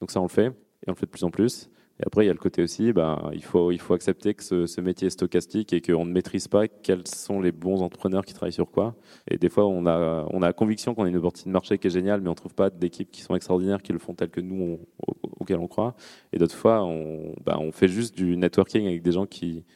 [0.00, 1.70] Donc ça on le fait et on le fait de plus en plus
[2.00, 5.08] et après il y a le côté aussi bah, il faut accepter que ce, métier
[5.08, 8.70] est stochastique et qu'on ne maîtrise pas quels sont les bons entrepreneurs qui travaillent sur
[8.70, 8.94] quoi.
[9.30, 11.90] Et des fois on a la conviction qu'on a une opportunité de marché qui est
[11.90, 14.62] géniale mais on trouve pas d'équipes qui sont extraordinaires qui le font tel que nous
[14.62, 14.72] on,
[15.06, 15.94] au- auquel on croit.
[16.32, 19.26] Et d'autres fois on bah, on fait juste du networking avec des gens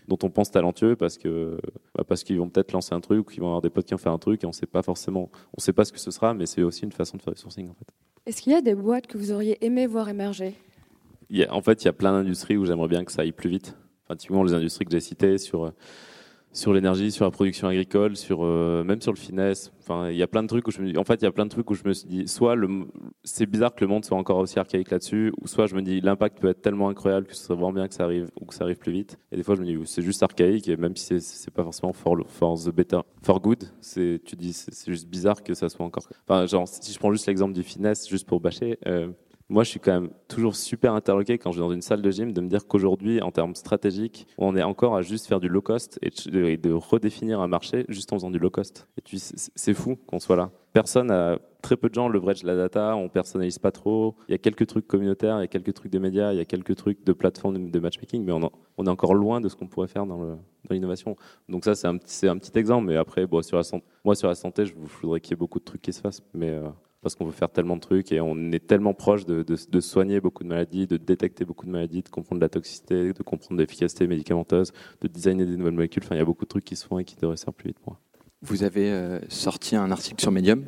[0.09, 1.09] dont on pense talentueux bah,
[2.09, 3.99] parce qu'ils vont peut-être lancer un truc ou qu'ils vont avoir des potes qui vont
[3.99, 6.33] faire un truc et on sait pas forcément on sait pas ce que ce sera
[6.33, 7.69] mais c'est aussi une façon de faire du sourcing
[8.27, 10.55] Est-ce qu'il y a des boîtes que vous auriez aimé voir émerger?
[11.51, 13.77] En fait, il y a plein d'industries où j'aimerais bien que ça aille plus vite.
[14.05, 15.71] Enfin, typiquement, les industries que j'ai citées sur, euh,
[16.55, 19.73] sur l'énergie, sur la production agricole, sur, euh, même sur le finesse.
[19.81, 21.33] Enfin, il y a plein de trucs où je me en fait, il y a
[21.33, 22.57] plein de trucs où je me suis dit, soit
[23.25, 26.01] c'est bizarre que le monde soit encore aussi archaïque là-dessus, ou soit je me dis,
[26.01, 28.55] l'impact peut être tellement incroyable que ce serait vraiment bien que ça arrive, ou que
[28.55, 29.19] ça arrive plus vite.
[29.33, 31.65] Et des fois, je me dis, c'est juste archaïque, et même si c'est, c'est pas
[31.65, 32.17] forcément for,
[32.63, 36.05] the better, for good, c'est, tu dis, c'est, c'est juste bizarre que ça soit encore.
[36.29, 39.09] Enfin, genre, si je prends juste l'exemple du finesse, juste pour bâcher, euh,
[39.49, 42.11] moi, je suis quand même toujours super interloqué quand je vais dans une salle de
[42.11, 45.49] gym de me dire qu'aujourd'hui, en termes stratégiques, on est encore à juste faire du
[45.49, 48.89] low cost et de, redéfinir un marché juste en faisant du low cost.
[48.97, 50.51] Et tu, c'est fou qu'on soit là.
[50.73, 54.17] Personne a, très peu de gens leverage la data, on personnalise pas trop.
[54.29, 56.41] Il y a quelques trucs communautaires, il y a quelques trucs de médias, il y
[56.41, 59.67] a quelques trucs de plateformes de matchmaking, mais on, est encore loin de ce qu'on
[59.67, 60.39] pourrait faire dans
[60.71, 61.17] l'innovation.
[61.49, 62.87] Donc ça, c'est un, petit- exemple.
[62.87, 65.83] Mais après, moi, sur la santé, je je voudrais qu'il y ait beaucoup de trucs
[65.83, 66.23] qui se fassent.
[66.35, 66.69] Mais euh,
[67.05, 69.81] parce qu'on veut faire tellement de trucs et on est tellement proche de, de- de
[69.81, 73.61] soigner beaucoup de maladies, de détecter beaucoup de maladies, de comprendre la toxicité, de comprendre
[73.61, 76.03] l'efficacité médicamenteuse, de designer des nouvelles molécules.
[76.05, 77.55] Enfin, il y a beaucoup de trucs qui se font et qui devraient se faire
[77.55, 78.01] plus vite pour moi.
[78.43, 80.65] Vous avez euh, sorti un article sur Medium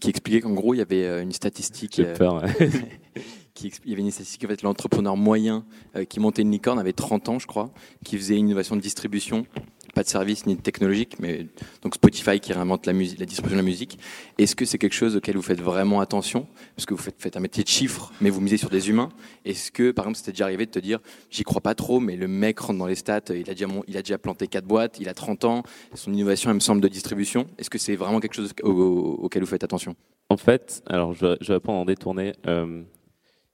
[0.00, 1.94] qui expliquait qu'en gros, il y avait euh, une statistique.
[1.96, 2.40] J'ai euh,
[3.54, 5.64] qui il y avait une statistique en fait l'entrepreneur moyen
[5.96, 7.70] euh, qui montait une licorne avait 30 ans je crois
[8.04, 9.46] qui faisait une innovation de distribution
[9.94, 11.46] pas de service ni de technologique mais
[11.82, 13.98] donc Spotify qui réinvente la distribution de la musique.
[14.38, 16.46] Est-ce que c'est quelque chose auquel vous faites vraiment attention?
[16.76, 19.08] Parce que vous faites, un métier de chiffres mais vous misez sur des humains.
[19.44, 20.98] Est-ce que par exemple c'était déjà arrivé de te dire
[21.30, 24.46] j'y crois pas trop mais le mec rentre dans les stats il a déjà planté
[24.48, 25.62] quatre boîtes il a 30 ans
[25.94, 27.46] son innovation elle me semble de distribution.
[27.58, 29.94] Est-ce que c'est vraiment quelque chose au- au- auquel vous faites attention?
[30.30, 32.32] En fait, alors je je vais répondre en détourné.
[32.46, 32.82] Euh,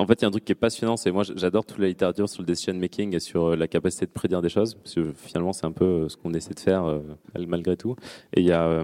[0.00, 1.88] en fait, il y a un truc qui est passionnant, c'est moi j'adore toute la
[1.88, 4.94] littérature sur le decision making et sur euh, la capacité de prédire des choses, parce
[4.94, 7.00] que finalement c'est un peu euh, ce qu'on essaie de faire euh,
[7.34, 7.96] mal- malgré tout.
[8.34, 8.82] Et il y a,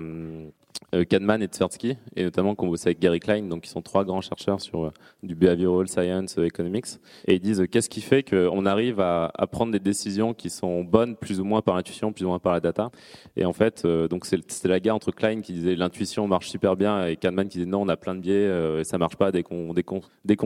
[1.08, 4.20] Kahneman et Tversky, et notamment qu'on bosse avec Gary Klein, donc ils sont trois grands
[4.20, 4.90] chercheurs sur euh,
[5.22, 6.86] du behavioral science, euh, economics,
[7.26, 11.16] et ils disent qu'est-ce qui fait qu'on arrive à, prendre des décisions qui sont bonnes
[11.16, 12.90] plus ou moins par l'intuition, plus ou moins par la data?
[13.36, 17.06] Et en fait, donc c'était la guerre entre Klein qui disait l'intuition marche super bien
[17.06, 19.42] et Kahneman qui disait non, on a plein de biais, et ça marche pas dès
[19.42, 19.84] qu'on dès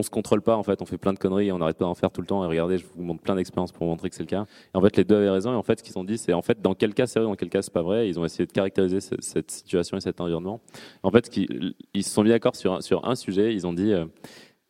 [0.03, 1.95] se contrôle pas, en fait, on fait plein de conneries, et on n'arrête pas d'en
[1.95, 2.45] faire tout le temps.
[2.45, 4.47] Et regardez, je vous montre plein d'expériences pour montrer que c'est le cas.
[4.74, 5.53] Et en fait, les deux avaient raison.
[5.53, 7.28] Et en fait, ce qu'ils ont dit, c'est en fait dans quel cas c'est vrai,
[7.28, 8.09] dans quel cas c'est pas vrai.
[8.09, 10.60] Ils ont essayé de caractériser cette situation et cet environnement.
[11.02, 13.54] En fait, ils se sont mis d'accord sur, un sujet.
[13.54, 14.06] Ils ont dit, euh,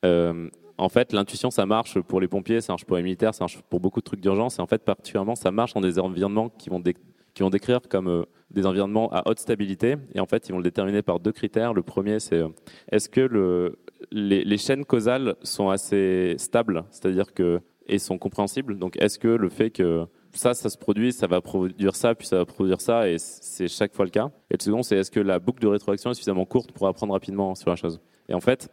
[0.04, 0.48] euh,
[0.78, 3.60] en fait, l'intuition, ça marche pour les pompiers, ça marche pour les militaires, ça marche
[3.68, 4.58] pour beaucoup de trucs d'urgence.
[4.58, 8.66] Et en fait, particulièrement, ça marche dans des environnements qui vont, décrire comme euh, des
[8.66, 9.96] environnements à haute stabilité.
[10.14, 11.74] Et en fait, ils vont le déterminer par deux critères.
[11.74, 12.42] Le premier, c'est
[12.90, 13.78] est-ce que le,
[14.10, 18.78] les, les, chaînes causales sont assez stables, c'est-à-dire que et sont compréhensibles.
[18.78, 22.26] Donc, est-ce que le fait que ça, ça se produit, ça va produire ça, puis
[22.26, 24.30] ça va produire ça, et c'est chaque fois le cas.
[24.50, 27.12] Et le second, c'est est-ce que la boucle de rétroaction est suffisamment courte pour apprendre
[27.12, 28.00] rapidement sur la chose?
[28.28, 28.70] Et en fait,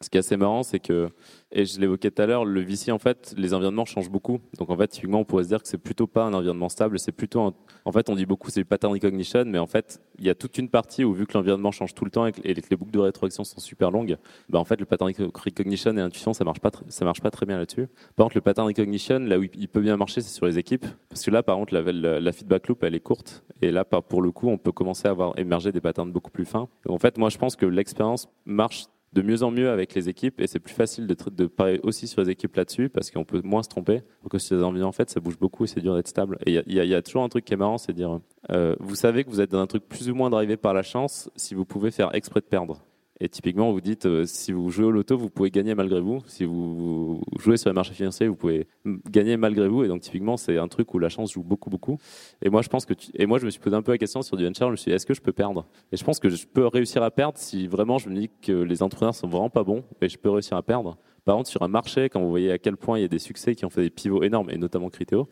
[0.00, 1.08] ce qui est assez marrant, c'est que,
[1.50, 4.38] et je l'évoquais tout à l'heure, le VC, en fait, les environnements changent beaucoup.
[4.58, 7.00] Donc, en fait, typiquement, on pourrait se dire que c'est plutôt pas un environnement stable,
[7.00, 7.52] c'est plutôt,
[7.84, 10.36] en fait, on dit beaucoup c'est le pattern recognition, mais en fait, il y a
[10.36, 12.92] toute une partie où, vu que l'environnement change tout le temps et que, les boucles
[12.92, 14.18] de rétroaction sont super longues,
[14.48, 17.46] bah, en fait, le pattern recognition et l'intuition, ça marche pas, ça marche pas très
[17.46, 17.88] bien là-dessus.
[18.14, 20.86] Par contre, le pattern recognition, là où il peut bien marcher, c'est sur les équipes.
[21.08, 23.42] Parce que là, par contre, la, la, feedback loop, elle est courte.
[23.62, 26.44] Et là, pour le coup, on peut commencer à avoir émergé des patterns beaucoup plus
[26.44, 26.68] fins.
[26.88, 30.40] en fait, moi, je pense que l'expérience marche de mieux en mieux avec les équipes
[30.40, 33.40] et c'est plus facile de, de parler aussi sur les équipes là-dessus parce qu'on peut
[33.42, 34.02] moins se tromper.
[34.28, 36.38] Que sur les environnements, en fait, ça bouge beaucoup et c'est dur d'être stable.
[36.44, 39.24] Et il y, a toujours un truc qui est marrant, c'est dire, euh, vous savez
[39.24, 41.64] que vous êtes dans un truc plus ou moins drivé par la chance si vous
[41.64, 42.84] pouvez faire exprès de perdre.
[43.20, 46.20] Et typiquement, vous dites, euh, si vous jouez au loto, vous pouvez gagner malgré vous.
[46.26, 48.68] Si vous jouez sur les marchés financiers, vous pouvez
[49.10, 49.82] gagner malgré vous.
[49.82, 51.98] Et donc, typiquement, c'est un truc où la chance joue beaucoup, beaucoup.
[52.42, 54.22] Et moi, je pense que, et moi, je me suis posé un peu la question
[54.22, 54.66] sur du venture.
[54.68, 55.66] Je me suis dit, est-ce que je peux perdre?
[55.90, 58.52] Et je pense que je peux réussir à perdre si vraiment je me dis que
[58.52, 59.82] les entrepreneurs sont vraiment pas bons.
[60.00, 60.96] Et je peux réussir à perdre.
[61.28, 63.18] Par contre, sur un marché, quand vous voyez à quel point il y a des
[63.18, 65.28] succès qui ont fait des pivots énormes, et notamment Criteo,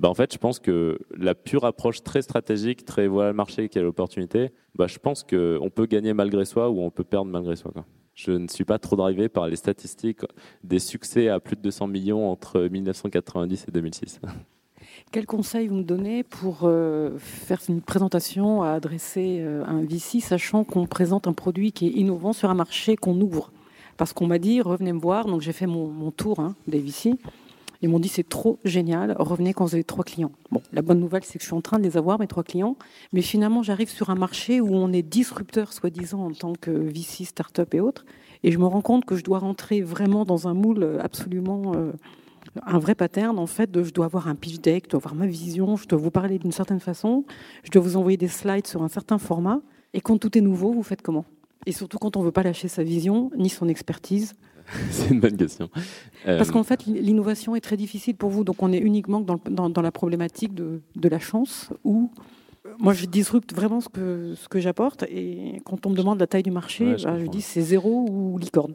[0.00, 3.68] bah en fait, je pense que la pure approche très stratégique, très voilà le marché,
[3.68, 7.54] quelle l'opportunité, bah je pense qu'on peut gagner malgré soi ou on peut perdre malgré
[7.54, 7.70] soi.
[8.16, 10.22] Je ne suis pas trop drivé par les statistiques
[10.64, 14.20] des succès à plus de 200 millions entre 1990 et 2006.
[15.12, 19.84] Quel conseil vous me donnez pour euh, faire une présentation à adresser euh, à un
[19.84, 23.52] VC, sachant qu'on présente un produit qui est innovant sur un marché qu'on ouvre?
[23.96, 25.26] Parce qu'on m'a dit revenez me voir.
[25.26, 27.14] Donc j'ai fait mon, tour hein, des VC.
[27.82, 30.32] Ils m'ont dit c'est trop génial, revenez quand vous avez trois clients.
[30.50, 32.42] Bon, la bonne nouvelle c'est que je suis en train de les avoir mes trois
[32.42, 32.76] clients,
[33.12, 37.24] mais finalement j'arrive sur un marché où on est disrupteur soi-disant en tant que VC,
[37.24, 38.06] start-up et autres,
[38.42, 41.92] et je me rends compte que je dois rentrer vraiment dans un moule absolument euh,
[42.64, 43.70] un vrai pattern en fait.
[43.70, 46.10] De, je dois avoir un pitch deck, je dois avoir ma vision, je dois vous
[46.10, 47.24] parler d'une certaine façon,
[47.62, 49.60] je dois vous envoyer des slides sur un certain format.
[49.92, 51.24] Et quand tout est nouveau, vous faites comment?
[51.64, 54.34] Et surtout quand on ne veut pas lâcher sa vision ni son expertise.
[54.90, 55.70] C'est une bonne question.
[56.24, 58.42] Parce qu'en fait, l'innovation est très difficile pour vous.
[58.42, 59.38] Donc, on est uniquement dans,
[59.68, 62.10] dans, la problématique de, de, la chance où
[62.80, 65.04] moi, je disrupte vraiment ce que, ce que j'apporte.
[65.04, 68.38] Et quand on me demande la taille du marché, je, bah, dis c'est zéro ou
[68.38, 68.74] licorne.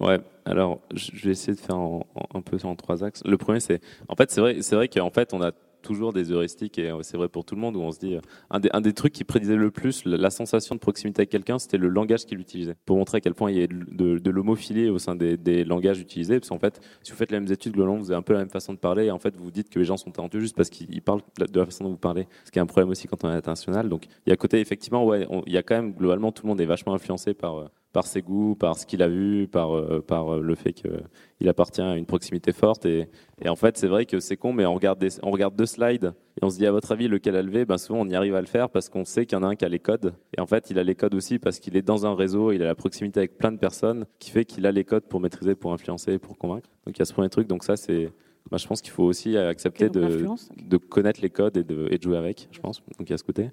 [0.00, 3.22] Ouais, alors je vais essayer de faire un peu en trois axes.
[3.24, 5.52] Le premier, c'est en fait, c'est vrai, c'est vrai qu'en fait, on a
[5.82, 8.20] toujours des heuristiques, et c'est vrai pour tout le monde, où on se dit, euh,
[8.50, 11.88] un des, trucs qui prédisait le plus la, sensation de proximité avec quelqu'un, c'était le
[11.88, 14.98] langage qu'il utilisait, pour montrer à quel point il y a de, de, l'homophilie au
[14.98, 17.98] sein des, des, langages utilisés, parce qu'en fait, si vous faites les mêmes études, globalement,
[17.98, 19.78] vous avez un peu la même façon de parler, et en fait, vous dites que
[19.78, 22.50] les gens sont talentueux juste parce qu'ils parlent de la façon dont vous parlez, ce
[22.50, 23.88] qui est un problème aussi quand on est international.
[23.88, 26.48] Donc, il y a côté, effectivement, ouais, il y a quand même, globalement, tout le
[26.48, 27.68] monde est vachement influencé par euh,
[27.98, 31.48] par ses goûts, par ce qu'il a vu, par, euh, par euh, le fait qu'il
[31.48, 32.86] appartient à une proximité forte.
[32.86, 33.08] Et,
[33.42, 36.12] et en fait, c'est vrai que c'est con, mais on regarde, on regarde deux slides
[36.40, 37.64] et on se dit, à votre avis, lequel a levé?
[37.64, 39.48] Ben Souvent, on y arrive à le faire parce qu'on sait qu'il y en a
[39.48, 40.14] un qui a les codes.
[40.36, 42.62] Et en fait, il a les codes aussi parce qu'il est dans un réseau, il
[42.62, 45.56] a la proximité avec plein de personnes qui fait qu'il a les codes pour maîtriser,
[45.56, 46.70] pour influencer, pour convaincre.
[46.86, 47.48] Donc il y a ce premier truc.
[47.48, 48.12] Donc ça, c'est...
[48.48, 50.24] Ben, je pense qu'il faut aussi accepter de,
[50.56, 52.80] de, connaître les codes et de, et de, jouer avec, je pense.
[52.96, 53.50] Donc il y a ce côté.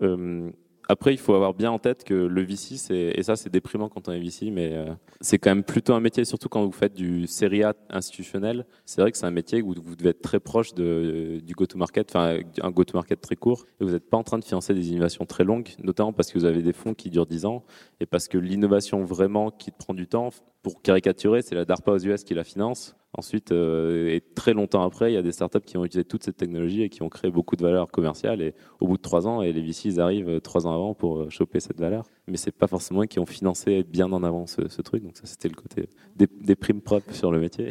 [0.00, 0.48] Euh,
[0.90, 4.08] après, il faut avoir bien en tête que le VC, et ça c'est déprimant quand
[4.08, 6.94] on est VC, mais euh, c'est quand même plutôt un métier, surtout quand vous faites
[6.94, 8.66] du série A institutionnel.
[8.86, 12.38] C'est vrai que c'est un métier où vous devez être très proche du go-to-market, enfin
[12.60, 15.44] un go-to-market très court, et vous n'êtes pas en train de financer des innovations très
[15.44, 17.62] longues, notamment parce que vous avez des fonds qui durent 10 ans,
[18.00, 20.30] et parce que l'innovation vraiment qui prend du temps,
[20.62, 22.94] pour caricaturer, c'est la DARPA aux US qui la finance.
[23.12, 26.22] Ensuite, euh, et très longtemps après, il y a des startups qui ont utilisé toute
[26.22, 28.40] cette technologie et qui ont créé beaucoup de valeur commerciale.
[28.40, 31.18] Et au bout de trois ans, et les VCs arrivent euh, trois ans avant pour
[31.18, 32.04] euh, choper cette valeur.
[32.28, 35.02] Mais c'est pas forcément eux qui ont financé bien en avant ce, truc.
[35.02, 37.70] Donc ça, c'était le côté des, primes propres sur le métier.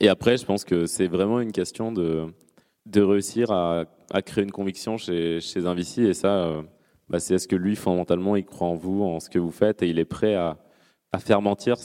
[0.00, 2.26] et après, je pense que c'est vraiment une question de,
[2.86, 6.00] de réussir à, à créer une conviction chez, chez un VC.
[6.00, 6.62] Et ça,
[7.08, 9.82] bah, c'est est-ce que lui, fondamentalement, il croit en vous, en ce que vous faites,
[9.82, 10.58] et il est prêt à,
[11.12, 11.76] à faire mentir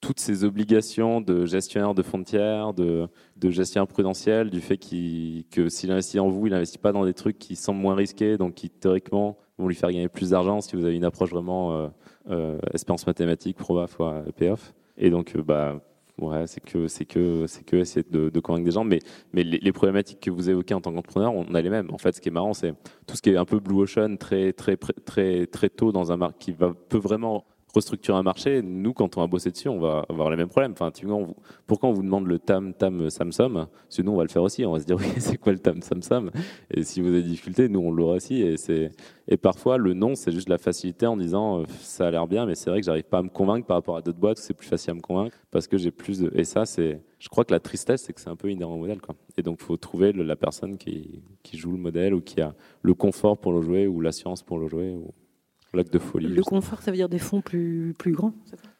[0.00, 3.08] toutes ses obligations de gestionnaire de frontières, de,
[3.42, 7.38] gestionnaire prudentiel, du fait que s'il investit en vous, il n'investit pas dans des trucs
[7.38, 10.84] qui semblent moins risqués, donc qui théoriquement vont lui faire gagner plus d'argent si vous
[10.84, 11.88] avez une approche vraiment euh,
[12.30, 14.72] euh, espérance mathématique, proba fois payoff.
[14.96, 15.80] Et donc, euh, bah,
[16.46, 18.84] c'est que c'est que c'est que essayer de, convaincre des gens.
[18.84, 19.00] Mais
[19.32, 21.90] les, problématiques que vous évoquez en tant qu'entrepreneur, on a les mêmes.
[21.92, 22.74] En fait, ce qui est marrant, c'est
[23.06, 26.16] tout ce qui est un peu blue ocean, très très très très tôt dans un
[26.16, 27.44] marque qui va peut vraiment
[27.74, 30.72] restructurer un marché, nous, quand on va bosser dessus, on va avoir les mêmes problèmes.
[30.72, 31.34] Enfin, on,
[31.66, 34.64] pourquoi on vous demande le TAM, TAM, Parce nous, on va le faire aussi.
[34.64, 36.30] On va se dire, oui, c'est quoi le TAM, SAMSOM
[36.70, 38.42] Et si vous avez des difficultés, nous, on l'aura aussi.
[38.42, 42.46] Et, parfois, le non, c'est juste la facilité en disant, euh, ça a l'air bien,
[42.46, 44.54] mais c'est vrai que j'arrive pas à me convaincre par rapport à d'autres boîtes c'est
[44.54, 46.32] plus facile à me convaincre parce que j'ai plus de.
[46.34, 47.00] Et ça, c'est.
[47.18, 49.00] Je crois que la tristesse, c'est que c'est un peu inhérent au modèle.
[49.00, 49.14] Quoi.
[49.36, 52.94] Et donc, il faut trouver la personne qui, joue le modèle ou qui a le
[52.94, 54.90] confort pour le jouer ou l'assurance pour le jouer.
[54.90, 55.12] Ou
[55.74, 56.28] lac de folie.
[56.28, 58.32] Le confort, ça veut dire des fonds plus, plus grands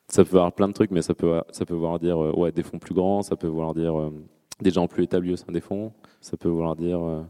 [0.09, 0.25] Ça?
[0.25, 2.63] Peut avoir plein de trucs, mais ça peut, ça peut vouloir dire euh, ouais, des
[2.63, 4.11] fonds plus grands, ça peut vouloir dire euh,
[4.61, 7.01] des gens plus établis au sein des fonds, ça peut vouloir dire.
[7.03, 7.23] Euh,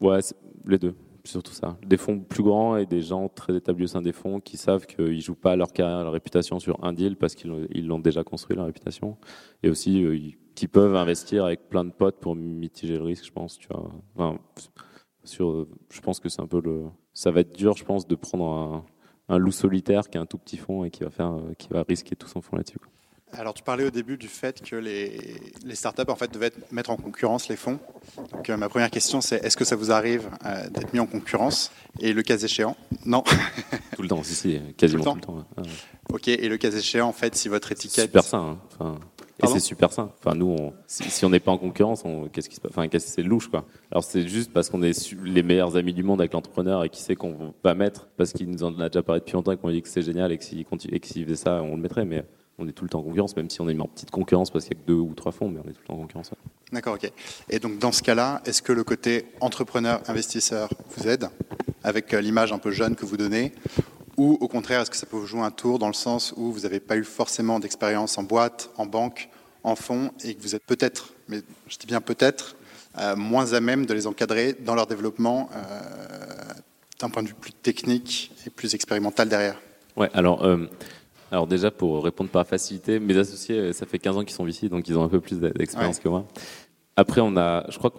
[0.00, 0.20] ouais,
[0.66, 1.78] les deux, surtout ça.
[1.86, 4.86] Des fonds plus grands et des gens très établis au sein des fonds qui savent
[4.86, 8.24] qu'ils ne jouent pas leur carrière, leur réputation sur un deal parce qu'ils l'ont déjà
[8.24, 9.16] construit, leur réputation.
[9.62, 13.58] Et aussi, qui peuvent investir avec plein de potes pour mitiger le risque, je pense.
[13.58, 13.90] Tu vois.
[14.14, 14.38] Enfin,
[15.24, 16.84] sur, je pense que c'est un peu le,
[17.16, 18.84] ça va être dur, je pense, de prendre
[19.28, 21.82] un, loup solitaire qui a un tout petit fond et qui va, faire, qui va
[21.88, 22.78] risquer tout son fond là-dessus.
[23.32, 25.18] Alors, tu parlais au début du fait que les,
[25.64, 27.78] les, startups en fait, devaient mettre en concurrence les fonds.
[28.32, 31.06] Donc, euh, ma première question, c'est est-ce que ça vous arrive euh, d'être mis en
[31.06, 31.72] concurrence?
[32.00, 33.24] Et le cas échéant Non
[33.96, 35.46] Tout le temps, si, si, quasiment tout le temps.
[36.10, 38.04] Ok, et le cas échéant, en fait, si votre étiquette.
[38.04, 38.58] Super sain.
[38.78, 38.98] Hein.
[39.42, 40.10] Et c'est super sain.
[40.18, 40.56] Enfin, nous,
[40.86, 42.72] si, on n'est pas en concurrence, qu'est-ce qui se passe?
[42.74, 43.64] Enfin, c'est louche, quoi.
[43.90, 47.02] Alors, c'est juste parce qu'on est les meilleurs amis du monde avec l'entrepreneur et qui
[47.02, 49.70] sait qu'on va mettre parce qu'il nous en a déjà parlé depuis longtemps et qu'on
[49.70, 50.64] dit que c'est génial et que s'il
[51.24, 52.06] faisait ça, on le mettrait.
[52.06, 52.24] Mais
[52.58, 54.64] on est tout le temps en concurrence, même si on est en petite concurrence parce
[54.64, 55.98] qu'il y a que deux ou trois fonds, mais on est tout le temps en
[55.98, 56.30] concurrence.
[56.72, 57.10] D'accord, ok.
[57.50, 61.28] Et donc, dans ce cas-là, est-ce que le côté entrepreneur, investisseur vous aide
[61.84, 63.52] avec euh, l'image un peu jeune que vous donnez?
[64.16, 66.52] Ou au contraire, est-ce que ça peut vous jouer un tour dans le sens où
[66.52, 69.28] vous n'avez pas eu forcément d'expérience en boîte, en banque,
[69.62, 72.56] en fonds, et que vous êtes peut-être, mais je dis bien peut-être,
[72.98, 75.58] euh, moins à même de les encadrer dans leur développement euh,
[76.98, 79.60] d'un point de vue plus technique et plus expérimental derrière?
[79.96, 80.66] Ouais, alors, euh,
[81.30, 84.68] alors déjà, pour répondre par facilité, mes associés, ça fait 15 ans qu'ils sont ici,
[84.68, 86.26] donc ils ont un peu plus d'expérience que moi.
[86.96, 87.90] Après, on a, je crois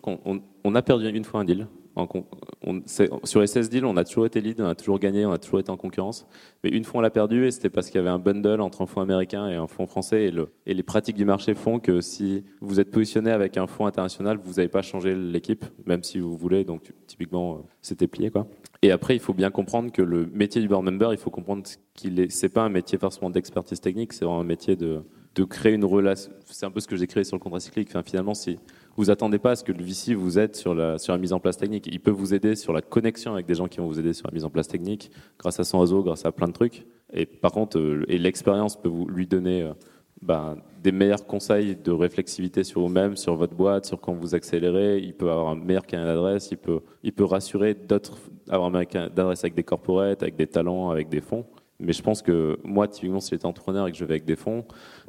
[0.00, 1.66] qu'on, on a perdu une fois un deal
[1.96, 2.82] on,
[3.24, 5.38] sur les 16 deals, on a toujours été lead, on a toujours gagné, on a
[5.38, 6.26] toujours été en concurrence.
[6.64, 8.82] Mais une fois, on l'a perdu et c'était parce qu'il y avait un bundle entre
[8.82, 10.24] un fonds américain et un fonds français.
[10.24, 13.66] Et, le, et, les pratiques du marché font que si vous êtes positionné avec un
[13.66, 16.64] fonds international, vous n'avez pas changé l'équipe, même si vous voulez.
[16.64, 18.30] Donc, typiquement, euh, c'était plié.
[18.30, 18.46] Quoi.
[18.82, 21.62] Et après, il faut bien comprendre que le métier du board member, il faut comprendre
[21.94, 25.02] qu'il est, c'est pas un métier forcément d'expertise technique, c'est vraiment un métier de,
[25.48, 26.32] créer une relation.
[26.46, 27.90] C'est un peu ce que j'ai créé sur le contrat cyclique.
[28.04, 28.58] Finalement, si
[28.96, 31.32] vous attendez pas à ce que le VC vous aide sur la, sur la mise
[31.32, 31.88] en place technique.
[31.90, 34.26] Il peut vous aider sur la connexion avec des gens qui vont vous aider sur
[34.26, 36.86] la mise en place technique, grâce à son réseau, grâce à plein de trucs.
[37.12, 39.72] Et par contre, euh, et l'expérience peut lui donner euh,
[40.20, 44.98] ben, des meilleurs conseils de réflexivité sur vous-même, sur votre boîte, sur quand vous accélérez.
[44.98, 46.48] Il peut avoir un meilleur canal d'adresse.
[46.50, 48.18] Il peut, il peut rassurer d'autres,
[48.48, 51.44] avoir un canal d'adresse avec des corporates, avec des talents, avec des fonds.
[51.80, 54.36] Mais je pense que moi, typiquement, si j'étais entrepreneur et que je vais avec des
[54.36, 54.64] fonds,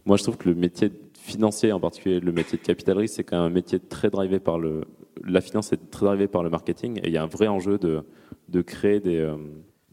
[0.05, 0.91] moi, je trouve que le métier
[1.23, 4.39] financier, en particulier le métier de capital risque, c'est quand même un métier très drivé
[4.39, 4.83] par le.
[5.23, 7.77] La finance est très drivée par le marketing et il y a un vrai enjeu
[7.77, 8.03] de,
[8.49, 9.35] de créer des, euh,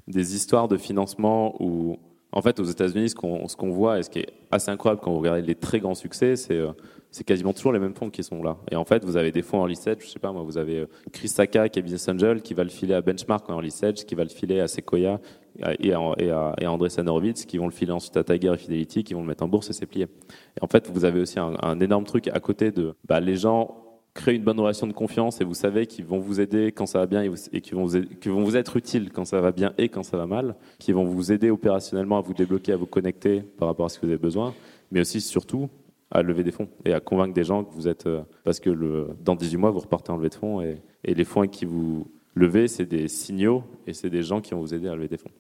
[0.09, 1.99] des histoires de financement où,
[2.33, 5.13] en fait, aux États-Unis, ce qu'on qu'on voit et ce qui est assez incroyable quand
[5.13, 6.73] vous regardez les très grands succès, c'est euh,
[7.13, 8.57] c'est quasiment toujours les mêmes fonds qui sont là.
[8.71, 10.81] Et en fait, vous avez des fonds en stage, je sais pas moi, vous avez
[10.81, 14.05] euh, Chris Saka qui est Business Angel qui va le filer à Benchmark en stage,
[14.07, 15.21] qui va le filer à Sequoia
[15.59, 16.31] et à, et
[16.61, 19.27] et André Horowitz, qui vont le filer ensuite à Tiger et Fidelity, qui vont le
[19.27, 20.05] mettre en bourse et c'est plié.
[20.05, 23.77] Et en fait, vous avez aussi un, énorme truc à côté de bah, les gens
[24.15, 26.99] créent une bonne relation de confiance et vous savez qu'ils vont vous aider quand ça
[26.99, 29.89] va bien et qu'ils vont, vous, vont vous être utiles quand ça va bien et
[29.89, 33.43] quand ça va mal, qui vont vous aider opérationnellement à vous débloquer, à vous connecter
[33.43, 34.55] par rapport à ce que vous avez besoin,
[34.91, 35.69] mais aussi surtout
[36.11, 39.09] à lever des fonds et à convaincre des gens que vous êtes euh, parce que
[39.25, 42.11] dans 18 mois vous repartez en levée de fonds et, et les fonds qui vous
[42.35, 45.19] levez c'est des signaux et c'est des gens qui vont vous aider à lever des
[45.19, 45.31] fonds.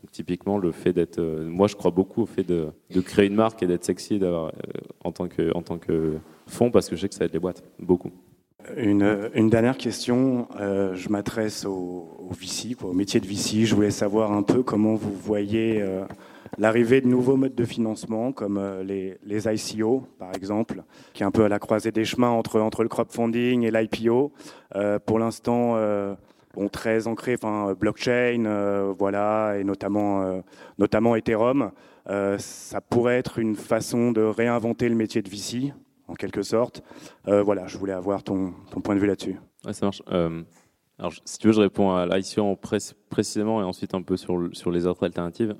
[0.00, 1.18] Donc, typiquement, le fait d'être.
[1.18, 4.48] Euh, moi, je crois beaucoup au fait de, créer une marque et d'être sexy euh,
[5.02, 6.14] en, tant que, en tant que
[6.46, 7.62] fonds parce que je sais que ça aide les boîtes.
[7.78, 8.10] Beaucoup.
[8.76, 10.48] Une, une dernière question.
[10.58, 13.66] Euh, je m'adresse au, au, VC, au métier de VC.
[13.66, 15.84] Je voulais savoir un peu comment vous voyez
[16.56, 20.82] l'arrivée de nouveaux modes de financement comme les, les, ICO, par exemple,
[21.12, 24.32] qui est un peu à la croisée des chemins entre, entre le crowdfunding et l'IPO.
[25.04, 25.76] pour l'instant
[26.54, 30.42] bon, très ancrés, enfin blockchain, voilà, et notamment,
[30.78, 31.70] notamment Ethereum.
[32.06, 35.72] ça pourrait être une façon de réinventer le métier de VC,
[36.08, 36.82] en quelque sorte.
[37.26, 39.38] voilà, je voulais avoir ton, ton point de vue là-dessus.
[39.64, 40.02] Ouais, ça marche.
[40.98, 42.58] alors, si tu veux, je réponds à l'ICO
[43.10, 45.54] précisément et ensuite un peu sur, sur les autres alternatives.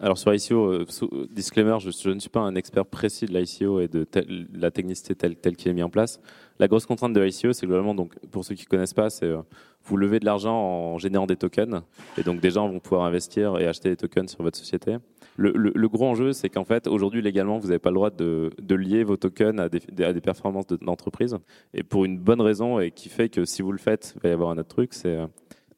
[0.00, 0.86] Alors sur ICO, euh,
[1.30, 4.06] disclaimer, je, ne suis pas un expert précis de l'ICO et de,
[4.54, 6.20] la technicité telle, telle qui est mise en place.
[6.60, 9.26] La grosse contrainte de l'ICO, c'est globalement, donc, pour ceux qui ne connaissent pas, c'est
[9.26, 9.38] euh,
[9.84, 11.82] vous levez de l'argent en générant des tokens,
[12.16, 14.96] et donc des gens vont pouvoir investir et acheter des tokens sur votre société.
[15.36, 19.02] Le, gros enjeu, c'est qu'en fait, aujourd'hui, légalement, vous n'avez pas le droit de, lier
[19.02, 21.36] vos tokens à des, à des performances d'entreprise,
[21.74, 24.28] et pour une bonne raison, et qui fait que si vous le faites, il va
[24.28, 25.26] y avoir un autre truc, c'est euh,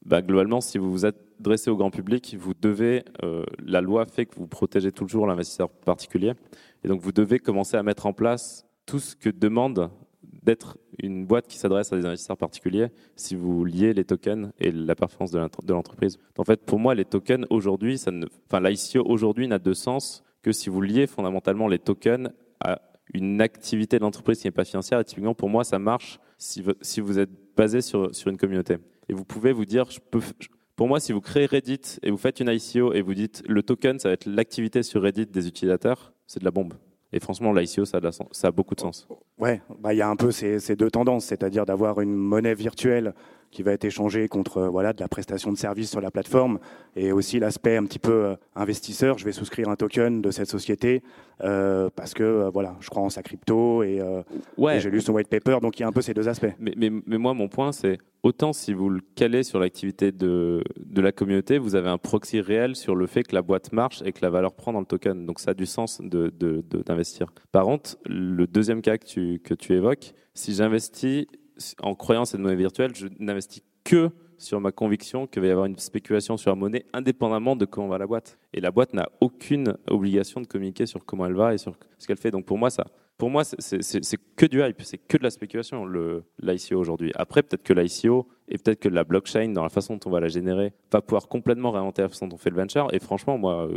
[0.04, 4.26] bah, globalement, si vous vous adressez au grand public, vous devez, euh, la loi fait
[4.26, 6.32] que vous protégez toujours l'investisseur particulier,
[6.84, 9.90] et donc vous devez commencer à mettre en place tout ce que demande
[10.42, 14.72] d'être une boîte qui s'adresse à des investisseurs particuliers si vous liez les tokens et
[14.72, 16.18] la performance de l'entreprise.
[16.38, 18.02] En fait, pour moi, les tokens aujourd'hui,
[18.46, 22.30] enfin, l'ICO aujourd'hui n'a de sens que si vous liez fondamentalement les tokens
[22.60, 22.80] à
[23.12, 24.98] une activité de l'entreprise qui n'est pas financière.
[25.00, 28.78] Et typiquement, pour moi, ça marche si vous, êtes basé sur une communauté
[29.10, 29.88] et vous pouvez vous dire,
[30.76, 33.60] pour moi, si vous créez Reddit et vous faites une ICO et vous dites le
[33.60, 36.74] token, ça va être l'activité sur Reddit des utilisateurs, c'est de la bombe.
[37.12, 39.08] Et franchement, l'ICO, ça, a beaucoup de sens.
[39.36, 43.14] Ouais, bah, il y a un peu ces deux tendances, c'est-à-dire d'avoir une monnaie virtuelle
[43.50, 46.58] qui va être échangé contre euh, voilà, de la prestation de services sur la plateforme
[46.96, 49.18] et aussi l'aspect un petit peu euh, investisseur.
[49.18, 51.02] Je vais souscrire un token de cette société
[51.42, 54.00] euh, parce que voilà, je crois en sa crypto et,
[54.56, 54.80] ouais.
[54.80, 55.58] j'ai lu son white paper.
[55.60, 56.52] Donc il y a un peu ces deux aspects.
[56.58, 60.62] Mais, mais, mais moi, mon point, c'est autant si vous le calez sur l'activité de,
[60.78, 64.02] de la communauté, vous avez un proxy réel sur le fait que la boîte marche
[64.04, 65.26] et que la valeur prend dans le token.
[65.26, 67.26] Donc ça a du sens d'investir.
[67.26, 71.26] De, de, Par contre, le deuxième cas que tu, que tu évoques, si j'investis
[71.82, 75.66] en croyant cette monnaie virtuelle, je n'investis que sur ma conviction qu'il va y avoir
[75.66, 78.38] une spéculation sur la monnaie indépendamment de comment va la boîte.
[78.54, 82.06] Et la boîte n'a aucune obligation de communiquer sur comment elle va et sur ce
[82.06, 82.30] qu'elle fait.
[82.30, 82.86] Donc pour moi, ça,
[83.18, 85.86] pour moi, c'est que du hype, c'est que de la spéculation,
[86.40, 87.12] l'ICO aujourd'hui.
[87.16, 90.20] Après, peut-être que l'ICO et peut-être que la blockchain, dans la façon dont on va
[90.20, 92.88] la générer, va pouvoir complètement réinventer la façon dont on fait le venture.
[92.94, 93.68] Et franchement, moi,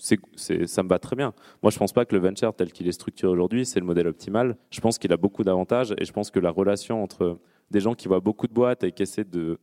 [0.00, 1.32] ça me va très bien.
[1.62, 4.06] Moi, je pense pas que le venture tel qu'il est structuré aujourd'hui, c'est le modèle
[4.06, 4.56] optimal.
[4.70, 7.38] Je pense qu'il a beaucoup d'avantages et je pense que la relation entre
[7.70, 9.58] des gens qui voient beaucoup de boîtes et qui essaient de,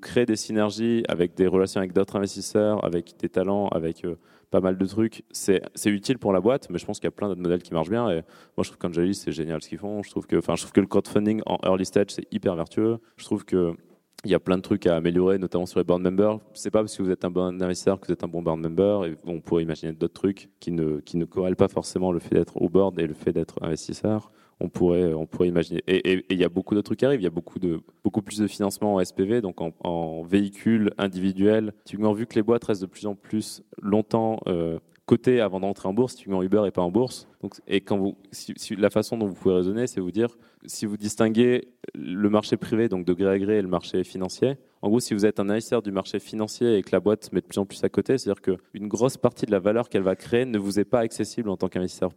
[0.00, 4.16] créer des synergies avec des relations avec d'autres investisseurs, avec des talents, avec euh,
[4.50, 7.12] pas mal de trucs, c'est utile pour la boîte, mais je pense qu'il y a
[7.12, 8.08] plein d'autres modèles qui marchent bien.
[8.10, 8.22] Et
[8.56, 10.02] moi, je trouve qu'Angelis, c'est génial ce qu'ils font.
[10.02, 12.98] Je trouve que, je trouve que le crowdfunding en early stage, c'est hyper vertueux.
[13.16, 13.74] Je trouve que
[14.24, 16.38] il y a plein de trucs à améliorer, notamment sur les board members.
[16.54, 18.60] C'est pas parce que vous êtes un bon investisseur que vous êtes un bon board
[18.60, 19.06] member.
[19.06, 22.36] Et on pourrait imaginer d'autres trucs qui ne, qui ne corrèlent pas forcément le fait
[22.36, 24.30] d'être au board et le fait d'être investisseur.
[24.60, 25.82] On pourrait, on pourrait imaginer.
[25.88, 27.20] Et il y a beaucoup d'autres trucs qui arrivent.
[27.20, 30.92] Il y a beaucoup, de, beaucoup plus de financement en SPV, donc en, en véhicule
[30.98, 31.72] individuel.
[31.84, 35.88] Typiquement, vu que les boîtes restent de plus en plus longtemps euh, cotées avant d'entrer
[35.88, 37.28] en bourse, typiquement Uber n'est pas en bourse.
[37.40, 40.86] Donc, et quand vous, si, la façon dont vous pouvez raisonner, c'est vous dire si
[40.86, 44.88] vous distinguez le marché privé, donc de gré à gré, et le marché financier, en
[44.88, 47.40] gros, si vous êtes un investisseur du marché financier et que la boîte se met
[47.40, 50.16] de plus en plus à côté, c'est-à-dire qu'une grosse partie de la valeur qu'elle va
[50.16, 52.10] créer ne vous est pas accessible en tant qu'investisseur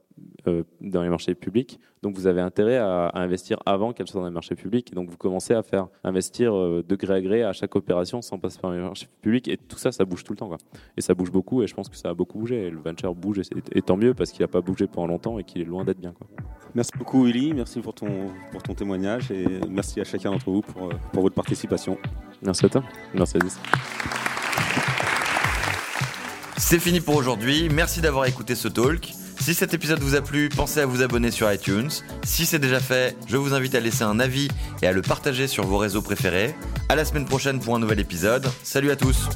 [0.47, 1.79] euh, dans les marchés publics.
[2.01, 4.91] Donc vous avez intérêt à, investir avant qu'elle soit dans les marchés publics.
[4.91, 8.23] Et donc vous commencez à faire investir euh, de gré à gré à chaque opération
[8.23, 9.47] sans passer par les marchés publics.
[9.47, 10.47] Et tout ça, ça bouge tout le temps.
[10.47, 10.57] Quoi.
[10.97, 11.61] Et ça bouge beaucoup.
[11.61, 12.67] Et je pense que ça a beaucoup bougé.
[12.67, 13.41] Et le venture bouge.
[13.73, 15.99] Et, tant mieux parce qu'il n'a pas bougé pendant longtemps et qu'il est loin d'être
[15.99, 16.15] bien.
[16.73, 17.53] Merci beaucoup, Willy.
[17.53, 19.29] Merci pour ton, pour ton témoignage.
[19.29, 21.97] Et merci à chacun d'entre vous pour, euh, pour votre participation.
[22.45, 22.83] Merci à toi.
[23.13, 23.41] Merci à.
[26.57, 27.69] C'est fini pour aujourd'hui.
[27.69, 29.13] Merci d'avoir écouté ce talk.
[29.39, 31.89] Si cet épisode vous a plu, pensez à vous abonner sur iTunes.
[32.23, 34.47] Si c'est déjà fait, je vous invite à laisser un avis
[34.81, 36.55] et à le partager sur vos réseaux préférés.
[36.89, 38.47] À la semaine prochaine pour un nouvel épisode.
[38.63, 39.29] Salut à tous.